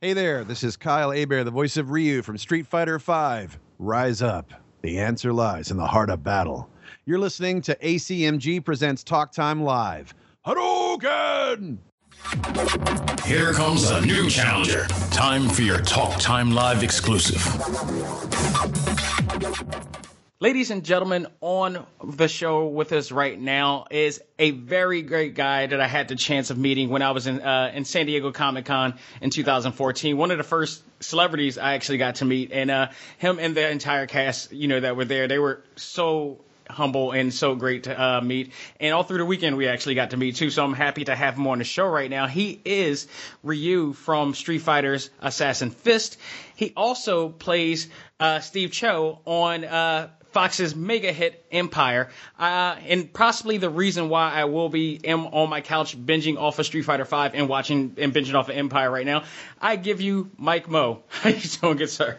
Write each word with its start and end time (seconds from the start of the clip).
Hey 0.00 0.12
there, 0.12 0.44
this 0.44 0.62
is 0.62 0.76
Kyle 0.76 1.10
Hebert, 1.10 1.44
the 1.44 1.50
voice 1.50 1.76
of 1.76 1.90
Ryu 1.90 2.22
from 2.22 2.38
Street 2.38 2.68
Fighter 2.68 3.00
V. 3.00 3.52
Rise 3.80 4.22
up. 4.22 4.52
The 4.82 5.00
answer 5.00 5.32
lies 5.32 5.72
in 5.72 5.76
the 5.76 5.88
heart 5.88 6.08
of 6.08 6.22
battle. 6.22 6.70
You're 7.04 7.18
listening 7.18 7.60
to 7.62 7.74
ACMG 7.82 8.64
Presents 8.64 9.02
Talk 9.02 9.32
Time 9.32 9.60
Live. 9.60 10.14
Hadouken! 10.46 11.78
Here 13.26 13.52
comes 13.52 13.90
a 13.90 14.00
new 14.06 14.30
challenger. 14.30 14.86
Time 15.10 15.48
for 15.48 15.62
your 15.62 15.80
Talk 15.80 16.20
Time 16.20 16.52
Live 16.52 16.84
exclusive. 16.84 17.42
Ladies 20.40 20.70
and 20.70 20.84
gentlemen, 20.84 21.26
on 21.40 21.84
the 22.00 22.28
show 22.28 22.68
with 22.68 22.92
us 22.92 23.10
right 23.10 23.36
now 23.36 23.86
is 23.90 24.22
a 24.38 24.52
very 24.52 25.02
great 25.02 25.34
guy 25.34 25.66
that 25.66 25.80
I 25.80 25.88
had 25.88 26.06
the 26.06 26.14
chance 26.14 26.50
of 26.50 26.56
meeting 26.58 26.90
when 26.90 27.02
I 27.02 27.10
was 27.10 27.26
in 27.26 27.40
uh, 27.40 27.72
in 27.74 27.84
San 27.84 28.06
Diego 28.06 28.30
Comic 28.30 28.66
Con 28.66 28.94
in 29.20 29.30
2014. 29.30 30.16
One 30.16 30.30
of 30.30 30.38
the 30.38 30.44
first 30.44 30.80
celebrities 31.00 31.58
I 31.58 31.74
actually 31.74 31.98
got 31.98 32.14
to 32.16 32.24
meet, 32.24 32.52
and 32.52 32.70
uh, 32.70 32.90
him 33.18 33.40
and 33.40 33.56
the 33.56 33.68
entire 33.68 34.06
cast, 34.06 34.52
you 34.52 34.68
know, 34.68 34.78
that 34.78 34.94
were 34.94 35.04
there, 35.04 35.26
they 35.26 35.40
were 35.40 35.64
so 35.74 36.38
humble 36.70 37.10
and 37.10 37.34
so 37.34 37.56
great 37.56 37.84
to 37.84 38.00
uh, 38.00 38.20
meet. 38.20 38.52
And 38.78 38.94
all 38.94 39.02
through 39.02 39.18
the 39.18 39.24
weekend, 39.24 39.56
we 39.56 39.66
actually 39.66 39.96
got 39.96 40.10
to 40.10 40.16
meet 40.16 40.36
too. 40.36 40.50
So 40.50 40.62
I'm 40.62 40.72
happy 40.72 41.04
to 41.06 41.16
have 41.16 41.36
him 41.36 41.48
on 41.48 41.58
the 41.58 41.64
show 41.64 41.86
right 41.88 42.08
now. 42.08 42.28
He 42.28 42.60
is 42.64 43.08
Ryu 43.42 43.92
from 43.92 44.34
Street 44.34 44.60
Fighter's 44.60 45.10
Assassin 45.20 45.70
Fist. 45.70 46.16
He 46.54 46.72
also 46.76 47.28
plays 47.28 47.88
uh, 48.20 48.38
Steve 48.38 48.70
Cho 48.70 49.18
on 49.24 49.64
uh, 49.64 50.10
Fox's 50.32 50.74
mega 50.74 51.12
hit 51.12 51.44
Empire, 51.50 52.10
uh, 52.38 52.76
and 52.86 53.12
possibly 53.12 53.58
the 53.58 53.70
reason 53.70 54.08
why 54.08 54.32
I 54.32 54.44
will 54.44 54.68
be 54.68 55.00
am 55.04 55.26
on 55.26 55.48
my 55.48 55.60
couch 55.60 55.96
binging 55.96 56.36
off 56.36 56.58
of 56.58 56.66
Street 56.66 56.82
Fighter 56.82 57.04
V 57.04 57.16
and 57.34 57.48
watching 57.48 57.94
and 57.98 58.12
binging 58.12 58.34
off 58.34 58.48
of 58.48 58.56
Empire 58.56 58.90
right 58.90 59.06
now. 59.06 59.24
I 59.60 59.76
give 59.76 60.00
you 60.00 60.30
Mike 60.36 60.68
Moh. 60.68 61.02
How 61.08 61.30
you 61.30 61.40
doing, 61.40 61.76
good 61.78 61.90
sir? 61.90 62.18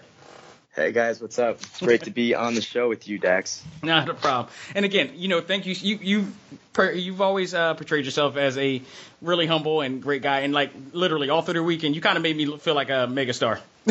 Hey 0.76 0.92
guys, 0.92 1.20
what's 1.20 1.40
up? 1.40 1.56
It's 1.62 1.80
great 1.80 2.04
to 2.04 2.12
be 2.12 2.36
on 2.36 2.54
the 2.54 2.62
show 2.62 2.88
with 2.88 3.08
you, 3.08 3.18
Dax. 3.18 3.64
Not 3.84 4.08
a 4.08 4.14
problem. 4.14 4.54
And 4.76 4.86
again, 4.86 5.12
you 5.16 5.28
know, 5.28 5.42
thank 5.42 5.66
you. 5.66 5.74
You 5.74 6.00
you 6.02 6.94
you've 6.94 7.22
always 7.22 7.54
uh, 7.56 7.74
portrayed 7.74 8.06
yourself 8.06 8.38
as 8.38 8.56
a 8.58 8.82
really 9.22 9.48
humble 9.48 9.82
and 9.82 10.02
great 10.02 10.22
guy, 10.22 10.42
and 10.42 10.54
like 10.54 10.72
literally 10.94 11.30
all 11.30 11.42
through 11.42 11.56
the 11.56 11.64
weekend, 11.64 11.96
you 11.96 12.02
kind 12.02 12.18
of 12.18 12.24
made 12.24 12.38
me 12.38 12.58
feel 12.60 12.76
like 12.76 12.90
a 12.90 13.08
megastar. 13.08 13.60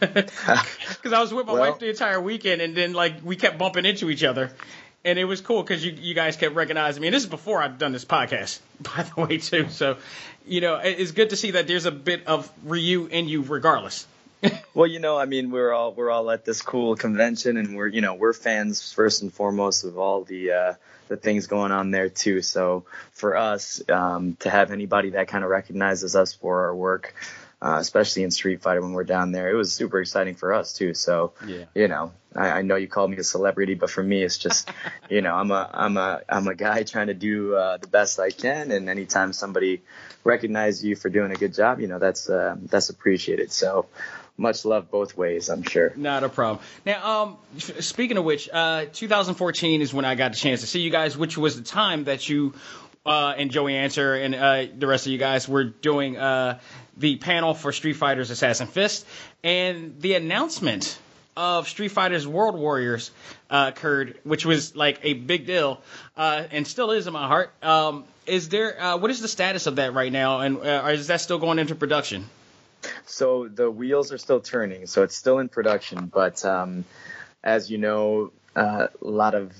Because 0.00 1.12
I 1.12 1.20
was 1.20 1.32
with 1.32 1.46
my 1.46 1.54
Well- 1.54 1.70
wife 1.70 1.78
the 1.80 1.88
entire 1.88 2.20
weekend, 2.20 2.60
and 2.60 2.76
then 2.76 2.92
like 2.92 3.14
we 3.24 3.36
kept 3.36 3.56
bumping 3.58 3.86
into 3.86 4.10
each 4.10 4.22
other. 4.22 4.52
And 5.04 5.18
it 5.18 5.24
was 5.24 5.40
cool 5.40 5.62
because 5.62 5.82
you, 5.84 5.92
you 5.92 6.12
guys 6.12 6.36
kept 6.36 6.54
recognizing 6.56 7.00
me. 7.00 7.06
And 7.06 7.14
this 7.14 7.22
is 7.22 7.28
before 7.28 7.62
I'd 7.62 7.78
done 7.78 7.92
this 7.92 8.04
podcast, 8.04 8.58
by 8.80 9.04
the 9.04 9.20
way, 9.22 9.38
too. 9.38 9.68
So, 9.70 9.96
you 10.44 10.60
know, 10.60 10.74
it's 10.76 11.12
good 11.12 11.30
to 11.30 11.36
see 11.36 11.52
that 11.52 11.68
there's 11.68 11.86
a 11.86 11.92
bit 11.92 12.26
of 12.26 12.50
Ryu 12.64 13.06
in 13.06 13.28
you 13.28 13.42
regardless. 13.42 14.06
Well, 14.78 14.86
you 14.86 15.00
know, 15.00 15.18
I 15.18 15.24
mean, 15.24 15.50
we're 15.50 15.72
all 15.72 15.92
we're 15.92 16.08
all 16.08 16.30
at 16.30 16.44
this 16.44 16.62
cool 16.62 16.94
convention, 16.94 17.56
and 17.56 17.74
we're 17.74 17.88
you 17.88 18.00
know 18.00 18.14
we're 18.14 18.32
fans 18.32 18.92
first 18.92 19.22
and 19.22 19.34
foremost 19.34 19.82
of 19.82 19.98
all 19.98 20.22
the 20.22 20.52
uh, 20.52 20.74
the 21.08 21.16
things 21.16 21.48
going 21.48 21.72
on 21.72 21.90
there 21.90 22.08
too. 22.08 22.42
So 22.42 22.84
for 23.10 23.36
us 23.36 23.82
um, 23.88 24.36
to 24.36 24.50
have 24.50 24.70
anybody 24.70 25.10
that 25.10 25.26
kind 25.26 25.42
of 25.42 25.50
recognizes 25.50 26.14
us 26.14 26.32
for 26.32 26.66
our 26.66 26.76
work, 26.76 27.12
uh, 27.60 27.78
especially 27.80 28.22
in 28.22 28.30
Street 28.30 28.62
Fighter 28.62 28.80
when 28.80 28.92
we're 28.92 29.02
down 29.02 29.32
there, 29.32 29.50
it 29.50 29.56
was 29.56 29.72
super 29.72 30.00
exciting 30.00 30.36
for 30.36 30.54
us 30.54 30.72
too. 30.72 30.94
So 30.94 31.32
Yeah. 31.44 31.64
you 31.74 31.88
know, 31.88 32.12
I, 32.36 32.50
I 32.50 32.62
know 32.62 32.76
you 32.76 32.86
called 32.86 33.10
me 33.10 33.16
a 33.16 33.24
celebrity, 33.24 33.74
but 33.74 33.90
for 33.90 34.04
me, 34.04 34.22
it's 34.22 34.38
just 34.38 34.70
you 35.10 35.22
know 35.22 35.34
I'm 35.34 35.50
a 35.50 35.68
I'm 35.74 35.96
a 35.96 36.20
I'm 36.28 36.46
a 36.46 36.54
guy 36.54 36.82
trying 36.84 37.08
to 37.08 37.14
do 37.14 37.56
uh, 37.56 37.78
the 37.78 37.88
best 37.88 38.20
I 38.20 38.30
can, 38.30 38.70
and 38.70 38.88
anytime 38.88 39.32
somebody 39.32 39.82
recognizes 40.22 40.84
you 40.84 40.94
for 40.94 41.08
doing 41.08 41.32
a 41.32 41.36
good 41.36 41.52
job, 41.52 41.80
you 41.80 41.88
know 41.88 41.98
that's 41.98 42.30
uh, 42.30 42.54
that's 42.62 42.90
appreciated. 42.90 43.50
So 43.50 43.86
much 44.38 44.64
love 44.64 44.90
both 44.90 45.16
ways, 45.16 45.50
I'm 45.50 45.64
sure. 45.64 45.92
Not 45.96 46.24
a 46.24 46.28
problem. 46.28 46.64
Now, 46.86 47.22
um, 47.22 47.36
speaking 47.58 48.16
of 48.16 48.24
which, 48.24 48.48
uh, 48.50 48.86
2014 48.92 49.82
is 49.82 49.92
when 49.92 50.04
I 50.04 50.14
got 50.14 50.32
the 50.32 50.38
chance 50.38 50.60
to 50.60 50.66
see 50.66 50.80
you 50.80 50.90
guys, 50.90 51.18
which 51.18 51.36
was 51.36 51.56
the 51.56 51.64
time 51.64 52.04
that 52.04 52.28
you 52.28 52.54
uh, 53.04 53.34
and 53.36 53.50
Joey 53.50 53.72
Ansah 53.72 54.24
and 54.24 54.34
uh, 54.34 54.72
the 54.78 54.86
rest 54.86 55.06
of 55.06 55.12
you 55.12 55.18
guys 55.18 55.48
were 55.48 55.64
doing 55.64 56.16
uh, 56.16 56.58
the 56.96 57.16
panel 57.16 57.54
for 57.54 57.72
Street 57.72 57.94
Fighter's 57.94 58.30
Assassin 58.30 58.66
Fist, 58.66 59.06
and 59.42 60.00
the 60.00 60.14
announcement 60.14 60.98
of 61.36 61.68
Street 61.68 61.88
Fighter's 61.88 62.26
World 62.26 62.56
Warriors 62.56 63.10
uh, 63.50 63.70
occurred, 63.74 64.18
which 64.24 64.44
was 64.44 64.76
like 64.76 65.00
a 65.02 65.14
big 65.14 65.46
deal, 65.46 65.80
uh, 66.16 66.44
and 66.50 66.66
still 66.66 66.90
is 66.90 67.06
in 67.06 67.12
my 67.12 67.26
heart. 67.26 67.52
Um, 67.62 68.04
is 68.26 68.50
there? 68.50 68.98
What 68.98 69.10
is 69.10 69.20
the 69.20 69.28
status 69.28 69.66
of 69.66 69.76
that 69.76 69.94
right 69.94 70.12
now, 70.12 70.40
and 70.40 70.58
is 70.90 71.06
that 71.06 71.22
still 71.22 71.38
going 71.38 71.58
into 71.58 71.74
production? 71.74 72.28
So 73.08 73.48
the 73.48 73.70
wheels 73.70 74.12
are 74.12 74.18
still 74.18 74.40
turning, 74.40 74.86
so 74.86 75.02
it's 75.02 75.16
still 75.16 75.38
in 75.38 75.48
production. 75.48 76.06
But 76.06 76.44
um, 76.44 76.84
as 77.42 77.70
you 77.70 77.78
know, 77.78 78.32
uh, 78.54 78.88
a 79.00 79.08
lot 79.08 79.34
of 79.34 79.52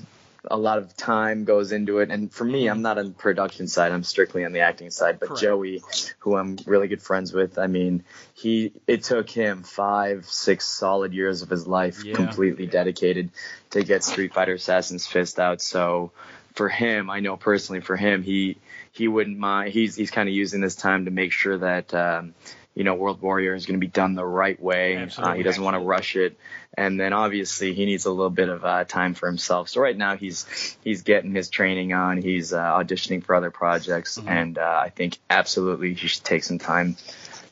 a 0.44 0.56
lot 0.56 0.78
of 0.78 0.96
time 0.96 1.44
goes 1.44 1.72
into 1.72 1.98
it. 1.98 2.10
And 2.10 2.32
for 2.32 2.44
me, 2.44 2.68
I'm 2.68 2.82
not 2.82 2.98
on 2.98 3.06
the 3.06 3.12
production 3.12 3.66
side; 3.66 3.92
I'm 3.92 4.04
strictly 4.04 4.44
on 4.44 4.52
the 4.52 4.60
acting 4.60 4.90
side. 4.90 5.18
But 5.18 5.30
Correct. 5.30 5.42
Joey, 5.42 5.82
who 6.20 6.36
I'm 6.36 6.58
really 6.66 6.88
good 6.88 7.02
friends 7.02 7.32
with, 7.32 7.58
I 7.58 7.66
mean, 7.66 8.04
he 8.34 8.72
it 8.86 9.04
took 9.04 9.28
him 9.30 9.62
five, 9.62 10.26
six 10.26 10.66
solid 10.66 11.12
years 11.14 11.42
of 11.42 11.50
his 11.50 11.66
life 11.66 12.04
Yeah. 12.04 12.14
completely 12.14 12.66
dedicated 12.66 13.30
to 13.70 13.82
get 13.82 14.04
Street 14.04 14.34
Fighter 14.34 14.54
Assassin's 14.54 15.06
Fist 15.06 15.38
out. 15.38 15.60
So 15.60 16.12
for 16.54 16.68
him, 16.68 17.08
I 17.08 17.20
know 17.20 17.36
personally 17.36 17.80
for 17.80 17.96
him, 17.96 18.22
he 18.22 18.58
he 18.92 19.08
wouldn't 19.08 19.38
mind. 19.38 19.72
He's 19.72 19.96
he's 19.96 20.10
kind 20.10 20.28
of 20.28 20.34
using 20.34 20.60
this 20.60 20.74
time 20.74 21.04
to 21.06 21.10
make 21.10 21.32
sure 21.32 21.58
that 21.58 21.94
um, 21.94 22.34
you 22.78 22.84
know 22.84 22.94
World 22.94 23.20
Warrior 23.20 23.56
is 23.56 23.66
going 23.66 23.74
to 23.74 23.84
be 23.84 23.90
done 23.90 24.14
the 24.14 24.24
right 24.24 24.58
way. 24.62 24.96
Uh, 25.18 25.32
he 25.34 25.42
doesn't 25.42 25.64
want 25.64 25.74
to 25.74 25.80
rush 25.80 26.14
it, 26.14 26.38
and 26.74 26.98
then 26.98 27.12
obviously 27.12 27.74
he 27.74 27.86
needs 27.86 28.04
a 28.06 28.10
little 28.12 28.30
bit 28.30 28.48
of 28.48 28.64
uh, 28.64 28.84
time 28.84 29.14
for 29.14 29.26
himself. 29.26 29.68
So 29.68 29.80
right 29.80 29.96
now 29.96 30.16
he's 30.16 30.76
he's 30.84 31.02
getting 31.02 31.34
his 31.34 31.50
training 31.50 31.92
on. 31.92 32.22
He's 32.22 32.52
uh, 32.52 32.62
auditioning 32.62 33.24
for 33.24 33.34
other 33.34 33.50
projects, 33.50 34.16
and 34.24 34.56
uh, 34.58 34.80
I 34.84 34.90
think 34.90 35.18
absolutely 35.28 35.94
he 35.94 36.06
should 36.06 36.22
take 36.22 36.44
some 36.44 36.58
time 36.60 36.94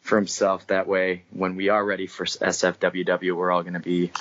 for 0.03 0.15
himself. 0.15 0.69
That 0.69 0.87
way, 0.87 1.25
when 1.33 1.57
we 1.57 1.71
are 1.71 1.85
ready 1.85 2.07
for 2.07 2.25
SFWW, 2.25 3.35
we're 3.35 3.51
all 3.51 3.63
going 3.63 3.75
to 3.75 3.81
be 3.81 4.13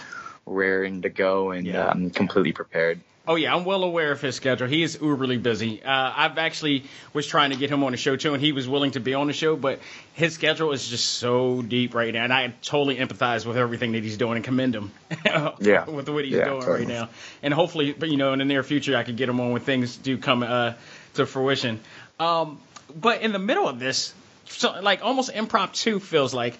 raring 0.47 1.03
to 1.03 1.09
go 1.09 1.51
and 1.51 1.67
Yeah. 1.67 1.87
um, 1.87 2.09
completely 2.09 2.51
prepared. 2.51 2.99
Oh 3.27 3.35
yeah, 3.35 3.55
I'm 3.55 3.65
well 3.65 3.83
aware 3.83 4.11
of 4.11 4.21
his 4.21 4.35
schedule. 4.35 4.67
He 4.67 4.83
is 4.83 4.97
uberly 4.97 5.41
busy. 5.41 5.81
Uh, 5.83 6.13
I've 6.15 6.37
actually 6.37 6.83
was 7.13 7.25
trying 7.25 7.49
to 7.51 7.55
get 7.57 7.71
him 7.71 7.83
on 7.83 7.91
the 7.91 7.97
show 7.97 8.15
too, 8.15 8.33
and 8.33 8.43
he 8.43 8.51
was 8.51 8.67
willing 8.69 8.91
to 8.91 8.99
be 8.99 9.13
on 9.15 9.27
the 9.27 9.33
show, 9.33 9.55
but 9.55 9.79
his 10.13 10.33
schedule 10.35 10.71
is 10.73 10.87
just 10.87 11.05
so 11.05 11.61
deep 11.63 11.95
right 11.95 12.13
now, 12.13 12.23
and 12.23 12.31
I 12.31 12.53
totally 12.61 12.97
empathize 12.97 13.45
with 13.45 13.57
everything 13.57 13.93
that 13.93 14.03
he's 14.03 14.17
doing 14.17 14.35
and 14.35 14.45
commend 14.45 14.75
him. 14.75 14.91
Yeah. 15.59 15.85
with 15.89 16.07
what 16.09 16.23
he's 16.25 16.35
Yeah, 16.35 16.45
doing 16.45 16.59
totally. 16.61 16.79
right 16.79 16.87
now, 16.87 17.09
and 17.41 17.53
hopefully, 17.53 17.93
but, 17.97 18.09
you 18.09 18.17
know, 18.17 18.33
in 18.33 18.39
the 18.39 18.45
near 18.45 18.61
future, 18.63 18.95
I 18.95 19.03
could 19.03 19.17
get 19.17 19.27
him 19.29 19.39
on 19.39 19.51
when 19.51 19.61
things 19.61 19.97
do 19.97 20.17
come 20.17 20.43
uh, 20.43 20.73
to 21.15 21.25
fruition. 21.25 21.79
Um, 22.19 22.59
but 22.95 23.21
in 23.21 23.31
the 23.31 23.39
middle 23.39 23.67
of 23.67 23.79
this, 23.79 24.13
so 24.45 24.79
like 24.81 25.03
almost 25.03 25.31
impromptu 25.31 25.99
feels 25.99 26.33
like. 26.33 26.57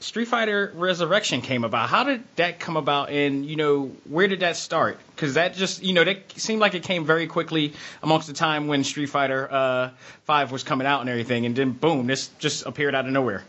Street 0.00 0.26
Fighter 0.26 0.72
Resurrection 0.76 1.40
came 1.40 1.64
about. 1.64 1.88
How 1.88 2.04
did 2.04 2.22
that 2.36 2.60
come 2.60 2.76
about, 2.76 3.10
and 3.10 3.44
you 3.44 3.56
know 3.56 3.90
where 4.08 4.28
did 4.28 4.40
that 4.40 4.56
start? 4.56 4.98
Because 5.14 5.34
that 5.34 5.54
just 5.54 5.82
you 5.82 5.92
know 5.92 6.04
that 6.04 6.32
seemed 6.38 6.60
like 6.60 6.74
it 6.74 6.84
came 6.84 7.04
very 7.04 7.26
quickly 7.26 7.72
amongst 8.02 8.28
the 8.28 8.32
time 8.32 8.68
when 8.68 8.84
Street 8.84 9.06
Fighter 9.08 9.48
uh, 9.50 9.90
Five 10.24 10.52
was 10.52 10.62
coming 10.62 10.86
out 10.86 11.00
and 11.00 11.10
everything, 11.10 11.46
and 11.46 11.56
then 11.56 11.72
boom, 11.72 12.06
this 12.06 12.28
just 12.38 12.64
appeared 12.66 12.94
out 12.94 13.06
of 13.06 13.12
nowhere. 13.12 13.42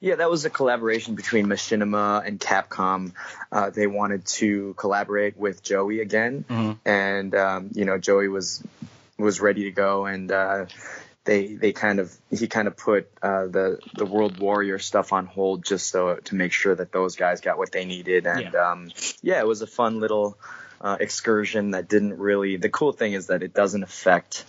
Yeah, 0.00 0.16
that 0.16 0.28
was 0.28 0.44
a 0.44 0.50
collaboration 0.50 1.14
between 1.14 1.46
Machinima 1.46 2.26
and 2.26 2.40
Capcom. 2.40 3.12
Uh, 3.52 3.70
they 3.70 3.86
wanted 3.86 4.26
to 4.26 4.74
collaborate 4.74 5.36
with 5.36 5.62
Joey 5.62 6.00
again, 6.00 6.44
and 6.84 7.34
um, 7.36 7.70
you 7.72 7.84
know 7.84 7.98
Joey 7.98 8.26
was 8.28 8.62
was 9.16 9.40
ready 9.40 9.64
to 9.64 9.70
go, 9.70 10.06
and 10.06 10.32
uh, 10.32 10.66
they 11.28 11.54
they 11.54 11.72
kind 11.72 11.98
of 12.00 12.10
he 12.30 12.46
kind 12.48 12.66
of 12.68 12.76
put 12.76 13.08
uh, 13.22 13.46
the 13.46 13.78
the 13.94 14.06
World 14.06 14.38
Warrior 14.40 14.78
stuff 14.78 15.12
on 15.12 15.26
hold 15.26 15.62
just 15.64 15.88
so 15.90 16.16
to 16.16 16.34
make 16.34 16.52
sure 16.52 16.74
that 16.74 16.90
those 16.90 17.16
guys 17.16 17.42
got 17.42 17.58
what 17.58 17.70
they 17.70 17.84
needed, 17.84 18.26
and 18.26 18.52
Yeah. 18.52 18.70
um, 18.70 18.90
yeah, 19.22 19.38
it 19.40 19.46
was 19.46 19.60
a 19.62 19.66
fun 19.66 20.00
little 20.00 20.38
uh, 20.80 20.96
excursion 20.98 21.72
that 21.72 21.86
didn't 21.88 22.18
really. 22.18 22.56
The 22.56 22.70
cool 22.70 22.92
thing 22.92 23.12
is 23.12 23.26
that 23.26 23.42
it 23.42 23.52
doesn't 23.52 23.82
affect. 23.82 24.44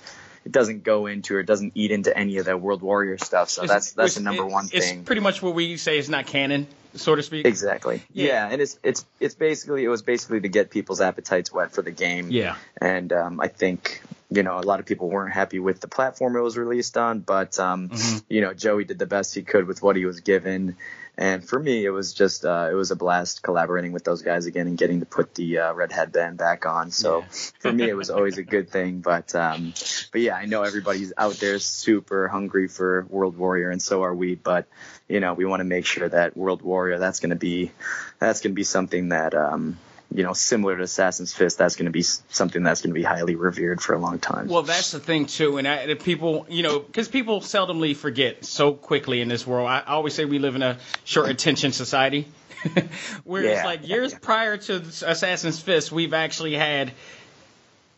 It 0.45 0.53
doesn't 0.53 0.83
go 0.85 1.05
into 1.07 1.35
or 1.35 1.41
it 1.41 1.45
doesn't 1.47 1.73
eat 1.75 1.91
into 1.91 2.17
any 2.17 2.37
of 2.37 2.45
that 2.45 2.61
World 2.61 2.81
Warrior 2.81 3.17
stuff. 3.17 3.49
So 3.49 3.63
It's- 3.63 3.75
that's 3.75 3.91
that's 3.93 4.15
the 4.15 4.21
it's- 4.21 4.23
number 4.37 4.45
one 4.51 4.69
it's 4.71 4.87
thing. 4.87 5.03
pretty 5.03 5.21
much 5.21 5.41
what 5.41 5.53
we 5.53 5.75
say 5.75 5.97
is 5.97 6.07
not 6.09 6.27
canon, 6.27 6.65
so 6.95 7.13
to 7.13 7.21
speak. 7.23 7.45
Exactly. 7.45 8.01
Yeah. 8.13 8.25
Yeah. 8.27 8.49
and 8.51 8.61
it's 8.61 8.79
it's 8.81 9.05
it's 9.19 9.35
basically 9.35 9.83
it 9.83 9.89
was 9.89 10.01
basically 10.01 10.39
to 10.39 10.47
get 10.49 10.69
people's 10.71 11.01
appetites 11.01 11.51
wet 11.51 11.73
for 11.73 11.81
the 11.81 11.91
game. 11.91 12.31
Yeah. 12.31 12.55
And 12.81 13.11
um, 13.11 13.41
I 13.41 13.49
think 13.49 14.01
you 14.31 14.43
know, 14.43 14.59
a 14.59 14.61
lot 14.61 14.79
of 14.79 14.85
people 14.85 15.09
weren't 15.09 15.33
happy 15.33 15.59
with 15.59 15.79
the 15.79 15.87
platform 15.87 16.35
it 16.35 16.41
was 16.41 16.57
released 16.57 16.97
on, 16.97 17.19
but 17.19 17.59
um, 17.59 17.89
Mm-hmm. 17.89 18.17
you 18.29 18.41
know, 18.41 18.53
Joey 18.53 18.83
did 18.85 18.99
the 18.99 19.05
best 19.07 19.33
he 19.33 19.41
could 19.41 19.65
with 19.67 19.81
what 19.81 19.95
he 19.95 20.05
was 20.05 20.19
given. 20.19 20.75
And 21.17 21.43
for 21.45 21.59
me, 21.59 21.83
it 21.83 21.89
was 21.89 22.13
just 22.13 22.45
uh, 22.45 22.69
it 22.71 22.75
was 22.75 22.91
a 22.91 22.95
blast 22.95 23.43
collaborating 23.43 23.91
with 23.91 24.05
those 24.05 24.21
guys 24.21 24.45
again 24.45 24.67
and 24.67 24.77
getting 24.77 25.01
to 25.01 25.05
put 25.05 25.35
the 25.35 25.57
uh, 25.59 25.73
red 25.73 25.91
headband 25.91 26.37
back 26.37 26.65
on. 26.65 26.91
So 26.91 27.23
for 27.59 27.73
me, 27.73 27.89
it 27.89 27.93
was 27.95 28.09
always 28.09 28.37
a 28.37 28.43
good 28.43 28.69
thing. 28.69 29.01
But 29.01 29.35
um, 29.35 29.73
but 30.13 30.21
yeah, 30.21 30.35
I 30.35 30.45
know 30.45 30.63
everybody's 30.63 31.11
out 31.17 31.33
there 31.33 31.59
super 31.59 32.29
hungry 32.29 32.69
for 32.69 33.05
World 33.09 33.35
Warrior, 33.35 33.69
and 33.69 33.81
so 33.81 34.03
are 34.03 34.15
we. 34.15 34.35
But 34.35 34.67
you 35.09 35.19
know, 35.19 35.33
we 35.33 35.43
want 35.43 35.59
to 35.59 35.65
make 35.65 35.85
sure 35.85 36.07
that 36.07 36.37
World 36.37 36.61
Warrior 36.61 36.99
that's 36.99 37.19
going 37.19 37.31
to 37.31 37.35
be 37.35 37.71
that's 38.19 38.39
going 38.39 38.51
to 38.53 38.55
be 38.55 38.63
something 38.63 39.09
that 39.09 39.33
um, 39.33 39.77
you 40.13 40.23
know 40.23 40.33
similar 40.33 40.77
to 40.77 40.83
Assassin's 40.83 41.33
Fist. 41.33 41.57
That's 41.57 41.75
going 41.75 41.85
to 41.85 41.91
be 41.91 42.01
something 42.01 42.63
that's 42.63 42.81
going 42.81 42.91
to 42.91 42.99
be 42.99 43.03
highly 43.03 43.35
revered 43.35 43.81
for 43.81 43.93
a 43.93 43.99
long 43.99 44.19
time. 44.19 44.47
Well, 44.47 44.63
that's 44.63 44.91
the 44.91 44.99
thing 44.99 45.25
too, 45.27 45.57
and 45.57 45.67
I, 45.67 45.93
people, 45.95 46.45
you 46.49 46.63
know, 46.63 46.79
because 46.79 47.07
people 47.07 47.41
seldomly 47.41 47.95
forget 47.95 48.45
so 48.45 48.73
quickly 48.73 49.21
in 49.21 49.27
this 49.27 49.45
world. 49.45 49.67
I, 49.69 49.81
always 49.81 50.13
say 50.13 50.25
we 50.25 50.39
live 50.39 50.55
in 50.55 50.63
a 50.63 50.77
short 51.03 51.29
attention 51.29 51.71
society. 51.71 52.27
Whereas, 53.23 53.59
Yeah. 53.59 53.65
like 53.65 53.87
years 53.87 54.13
prior 54.21 54.57
to 54.57 54.75
Assassin's 55.05 55.59
Fist, 55.59 55.91
we've 55.91 56.13
actually 56.13 56.55
had 56.55 56.91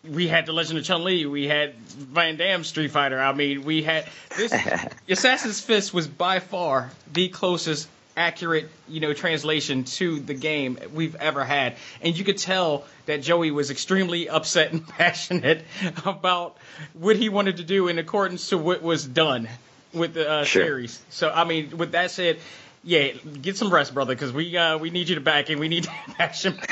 we 0.03 0.27
had 0.27 0.47
the 0.47 0.53
Legend 0.53 0.79
of 0.79 0.85
Chun 0.85 1.03
Li, 1.03 1.25
we 1.25 1.47
had 1.47 1.75
Van 1.75 2.35
Damme 2.35 2.63
Street 2.63 2.89
Fighter. 2.91 3.19
I 3.19 3.33
mean, 3.33 3.63
we 3.63 3.83
had 3.83 4.05
this. 4.35 4.53
Assassin's 5.09 5.61
Fist 5.61 5.93
was 5.93 6.07
by 6.07 6.39
far 6.39 6.89
the 7.13 7.29
closest 7.29 7.87
accurate, 8.21 8.69
you 8.87 8.99
know, 8.99 9.13
translation 9.13 9.83
to 9.83 10.19
the 10.19 10.33
game 10.35 10.77
we've 10.93 11.15
ever 11.15 11.43
had, 11.43 11.75
and 12.01 12.17
you 12.17 12.23
could 12.23 12.37
tell 12.37 12.85
that 13.07 13.21
Joey 13.23 13.51
was 13.51 13.71
extremely 13.71 14.29
upset 14.29 14.71
and 14.73 14.87
passionate 14.99 15.63
about 16.05 16.55
what 16.93 17.15
he 17.15 17.29
wanted 17.29 17.57
to 17.57 17.63
do 17.63 17.87
in 17.87 17.97
accordance 17.99 18.49
to 18.49 18.57
what 18.57 18.81
was 18.83 19.05
done 19.05 19.47
with 19.93 20.13
the 20.13 20.29
uh, 20.29 20.43
Sure. 20.43 20.63
series. 20.65 21.01
So, 21.09 21.29
I 21.29 21.43
mean, 21.45 21.77
with 21.77 21.91
that 21.93 22.11
said. 22.11 22.37
Yeah, 22.83 23.11
get 23.43 23.57
some 23.57 23.71
rest, 23.71 23.93
brother, 23.93 24.15
because 24.15 24.33
we 24.33 24.57
uh, 24.57 24.79
we 24.79 24.89
need 24.89 25.07
you 25.07 25.13
to 25.13 25.21
back 25.21 25.51
and 25.51 25.59
we 25.59 25.67
need 25.67 25.85
passion. 26.17 26.57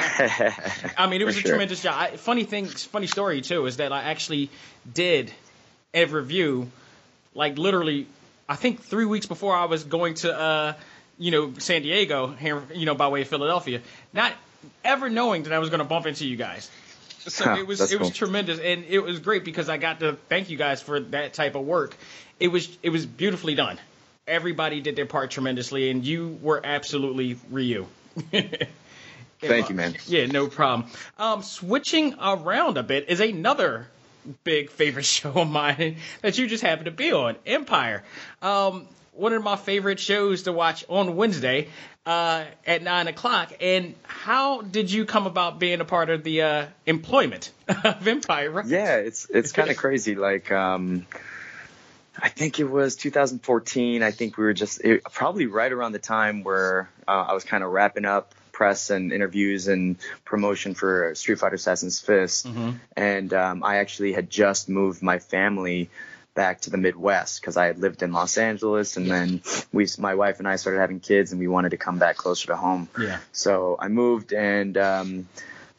I 0.97 1.05
mean, 1.07 1.21
it 1.21 1.25
was 1.25 1.35
For 1.35 1.41
a 1.41 1.41
sure. 1.43 1.51
tremendous 1.51 1.83
job. 1.83 1.93
I, 1.95 2.17
funny 2.17 2.45
thing, 2.45 2.65
funny 2.65 3.05
story 3.05 3.41
too, 3.41 3.67
is 3.67 3.77
that 3.77 3.91
I 3.93 4.01
actually 4.09 4.49
did 4.91 5.31
a 5.93 6.05
review, 6.05 6.71
like 7.35 7.59
literally, 7.59 8.07
I 8.47 8.55
think 8.55 8.81
three 8.81 9.05
weeks 9.05 9.27
before 9.27 9.55
I 9.55 9.65
was 9.65 9.83
going 9.83 10.15
to, 10.25 10.33
uh, 10.35 10.73
you 11.19 11.31
know, 11.31 11.53
San 11.59 11.83
Diego 11.83 12.27
here, 12.27 12.63
you 12.73 12.85
know, 12.85 12.95
by 12.95 13.07
way 13.09 13.21
of 13.21 13.27
Philadelphia, 13.27 13.81
not 14.13 14.33
ever 14.83 15.09
knowing 15.09 15.43
that 15.43 15.53
I 15.53 15.59
was 15.59 15.69
going 15.69 15.79
to 15.79 15.85
bump 15.85 16.07
into 16.07 16.25
you 16.25 16.35
guys. 16.37 16.71
So 17.19 17.43
Huh, 17.43 17.57
it 17.59 17.67
was 17.67 17.91
it 17.91 17.99
was 17.99 18.09
cool. 18.09 18.15
tremendous, 18.15 18.59
and 18.59 18.85
it 18.87 18.99
was 18.99 19.19
great 19.19 19.43
because 19.45 19.69
I 19.69 19.77
got 19.77 19.99
to 19.99 20.13
thank 20.29 20.49
you 20.49 20.57
guys 20.57 20.81
for 20.81 20.99
that 20.99 21.33
type 21.33 21.55
of 21.55 21.65
work. 21.65 21.95
It 22.39 22.47
was 22.47 22.75
it 22.81 22.89
was 22.89 23.05
beautifully 23.05 23.53
done. 23.55 23.77
Everybody 24.25 24.79
did 24.81 24.95
their 24.95 25.05
part 25.05 25.29
tremendously, 25.31 25.89
and 25.89 26.05
you 26.05 26.39
were 26.41 26.61
absolutely 26.63 27.37
Ryu. 27.51 27.85
Thank 29.41 29.69
you, 29.69 29.75
man. 29.75 29.95
Yeah, 30.07 30.25
no 30.25 30.47
problem. 30.47 30.89
Um, 31.17 31.43
switching 31.43 32.15
around 32.21 32.77
a 32.77 32.83
bit 32.83 33.09
is 33.09 33.19
another 33.19 33.87
big 34.43 34.69
favorite 34.69 35.05
show 35.17 35.31
of 35.31 35.49
mine 35.49 35.97
that 36.21 36.37
you 36.37 36.47
just 36.47 36.63
happen 36.63 36.85
to 36.85 36.91
be 36.91 37.11
on, 37.11 37.35
Empire. 37.45 38.03
Um, 38.41 38.87
one 39.13 39.33
of 39.33 39.43
my 39.43 39.55
favorite 39.55 39.99
shows 39.99 40.43
to 40.43 40.51
watch 40.51 40.85
on 40.89 41.15
Wednesday 41.15 41.67
uh, 42.05 42.45
at 42.65 42.81
nine 42.81 43.07
o'clock. 43.07 43.53
And 43.61 43.95
how 44.03 44.61
did 44.61 44.91
you 44.91 45.05
come 45.05 45.27
about 45.27 45.59
being 45.59 45.81
a 45.81 45.85
part 45.85 46.09
of 46.09 46.23
the 46.23 46.41
uh, 46.41 46.65
employment 46.85 47.51
of 47.67 48.07
Empire? 48.07 48.49
Records? 48.49 48.71
Yeah, 48.71 48.97
it's 48.97 49.29
it's 49.29 49.51
kind 49.51 49.69
of 49.69 49.77
crazy. 49.77 50.15
Like, 50.15 50.51
um, 50.51 51.05
I 52.17 52.29
think 52.29 52.59
it 52.59 52.69
was 52.69 52.95
2014. 52.95 54.03
I 54.03 54.11
think 54.11 54.37
we 54.37 54.43
were 54.43 54.53
just 54.53 54.81
it, 54.83 55.03
probably 55.03 55.45
right 55.45 55.71
around 55.71 55.91
the 55.91 55.99
time 55.99 56.43
where 56.43 56.89
uh, 57.07 57.25
I 57.29 57.33
was 57.33 57.43
kind 57.43 57.63
of 57.63 57.71
wrapping 57.71 58.05
up 58.05 58.33
press 58.51 58.89
and 58.89 59.13
interviews 59.13 59.69
and 59.69 59.95
promotion 60.25 60.73
for 60.73 61.15
Street 61.15 61.39
Fighter 61.39 61.55
Assassin's 61.55 62.01
Fist, 62.01 62.45
and 62.97 63.33
um, 63.33 63.63
I 63.63 63.77
actually 63.77 64.11
had 64.11 64.29
just 64.29 64.67
moved 64.67 65.01
my 65.01 65.19
family 65.19 65.89
back 66.39 66.61
to 66.61 66.69
the 66.69 66.77
Midwest 66.77 67.41
because 67.41 67.57
I 67.57 67.65
had 67.65 67.79
lived 67.79 68.01
in 68.01 68.13
Los 68.13 68.37
Angeles, 68.37 68.95
and 68.95 69.11
then 69.11 69.41
we, 69.73 69.85
my 69.97 70.15
wife 70.15 70.39
and 70.39 70.47
I, 70.47 70.55
started 70.55 70.79
having 70.79 71.01
kids, 71.01 71.33
and 71.33 71.39
we 71.41 71.49
wanted 71.49 71.71
to 71.71 71.77
come 71.77 71.99
back 71.99 72.15
closer 72.15 72.47
to 72.47 72.55
home. 72.55 72.87
Yeah. 72.97 73.19
So 73.33 73.75
I 73.77 73.89
moved, 73.89 74.31
and 74.31 74.77
um, 74.77 75.27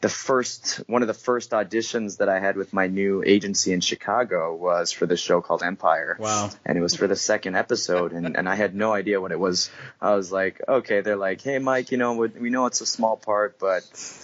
the 0.01 0.09
first 0.09 0.77
one 0.87 1.03
of 1.03 1.07
the 1.07 1.13
first 1.13 1.51
auditions 1.51 2.17
that 2.17 2.27
I 2.27 2.39
had 2.39 2.57
with 2.57 2.73
my 2.73 2.87
new 2.87 3.23
agency 3.23 3.71
in 3.71 3.81
Chicago 3.81 4.55
was 4.55 4.91
for 4.91 5.05
this 5.05 5.19
show 5.19 5.41
called 5.41 5.61
Empire. 5.61 6.17
Wow. 6.19 6.49
And 6.65 6.77
it 6.77 6.81
was 6.81 6.95
for 6.95 7.07
the 7.07 7.15
second 7.15 7.55
episode, 7.55 8.11
and, 8.11 8.35
and 8.35 8.49
I 8.49 8.55
had 8.55 8.73
no 8.75 8.93
idea 8.93 9.21
what 9.21 9.31
it 9.31 9.39
was. 9.39 9.69
I 10.01 10.15
was 10.15 10.31
like, 10.31 10.59
okay, 10.67 11.01
they're 11.01 11.15
like, 11.15 11.41
hey, 11.41 11.59
Mike, 11.59 11.91
you 11.91 11.97
know, 11.97 12.13
we 12.13 12.49
know 12.49 12.65
it's 12.65 12.81
a 12.81 12.85
small 12.85 13.15
part, 13.15 13.59
but 13.59 13.83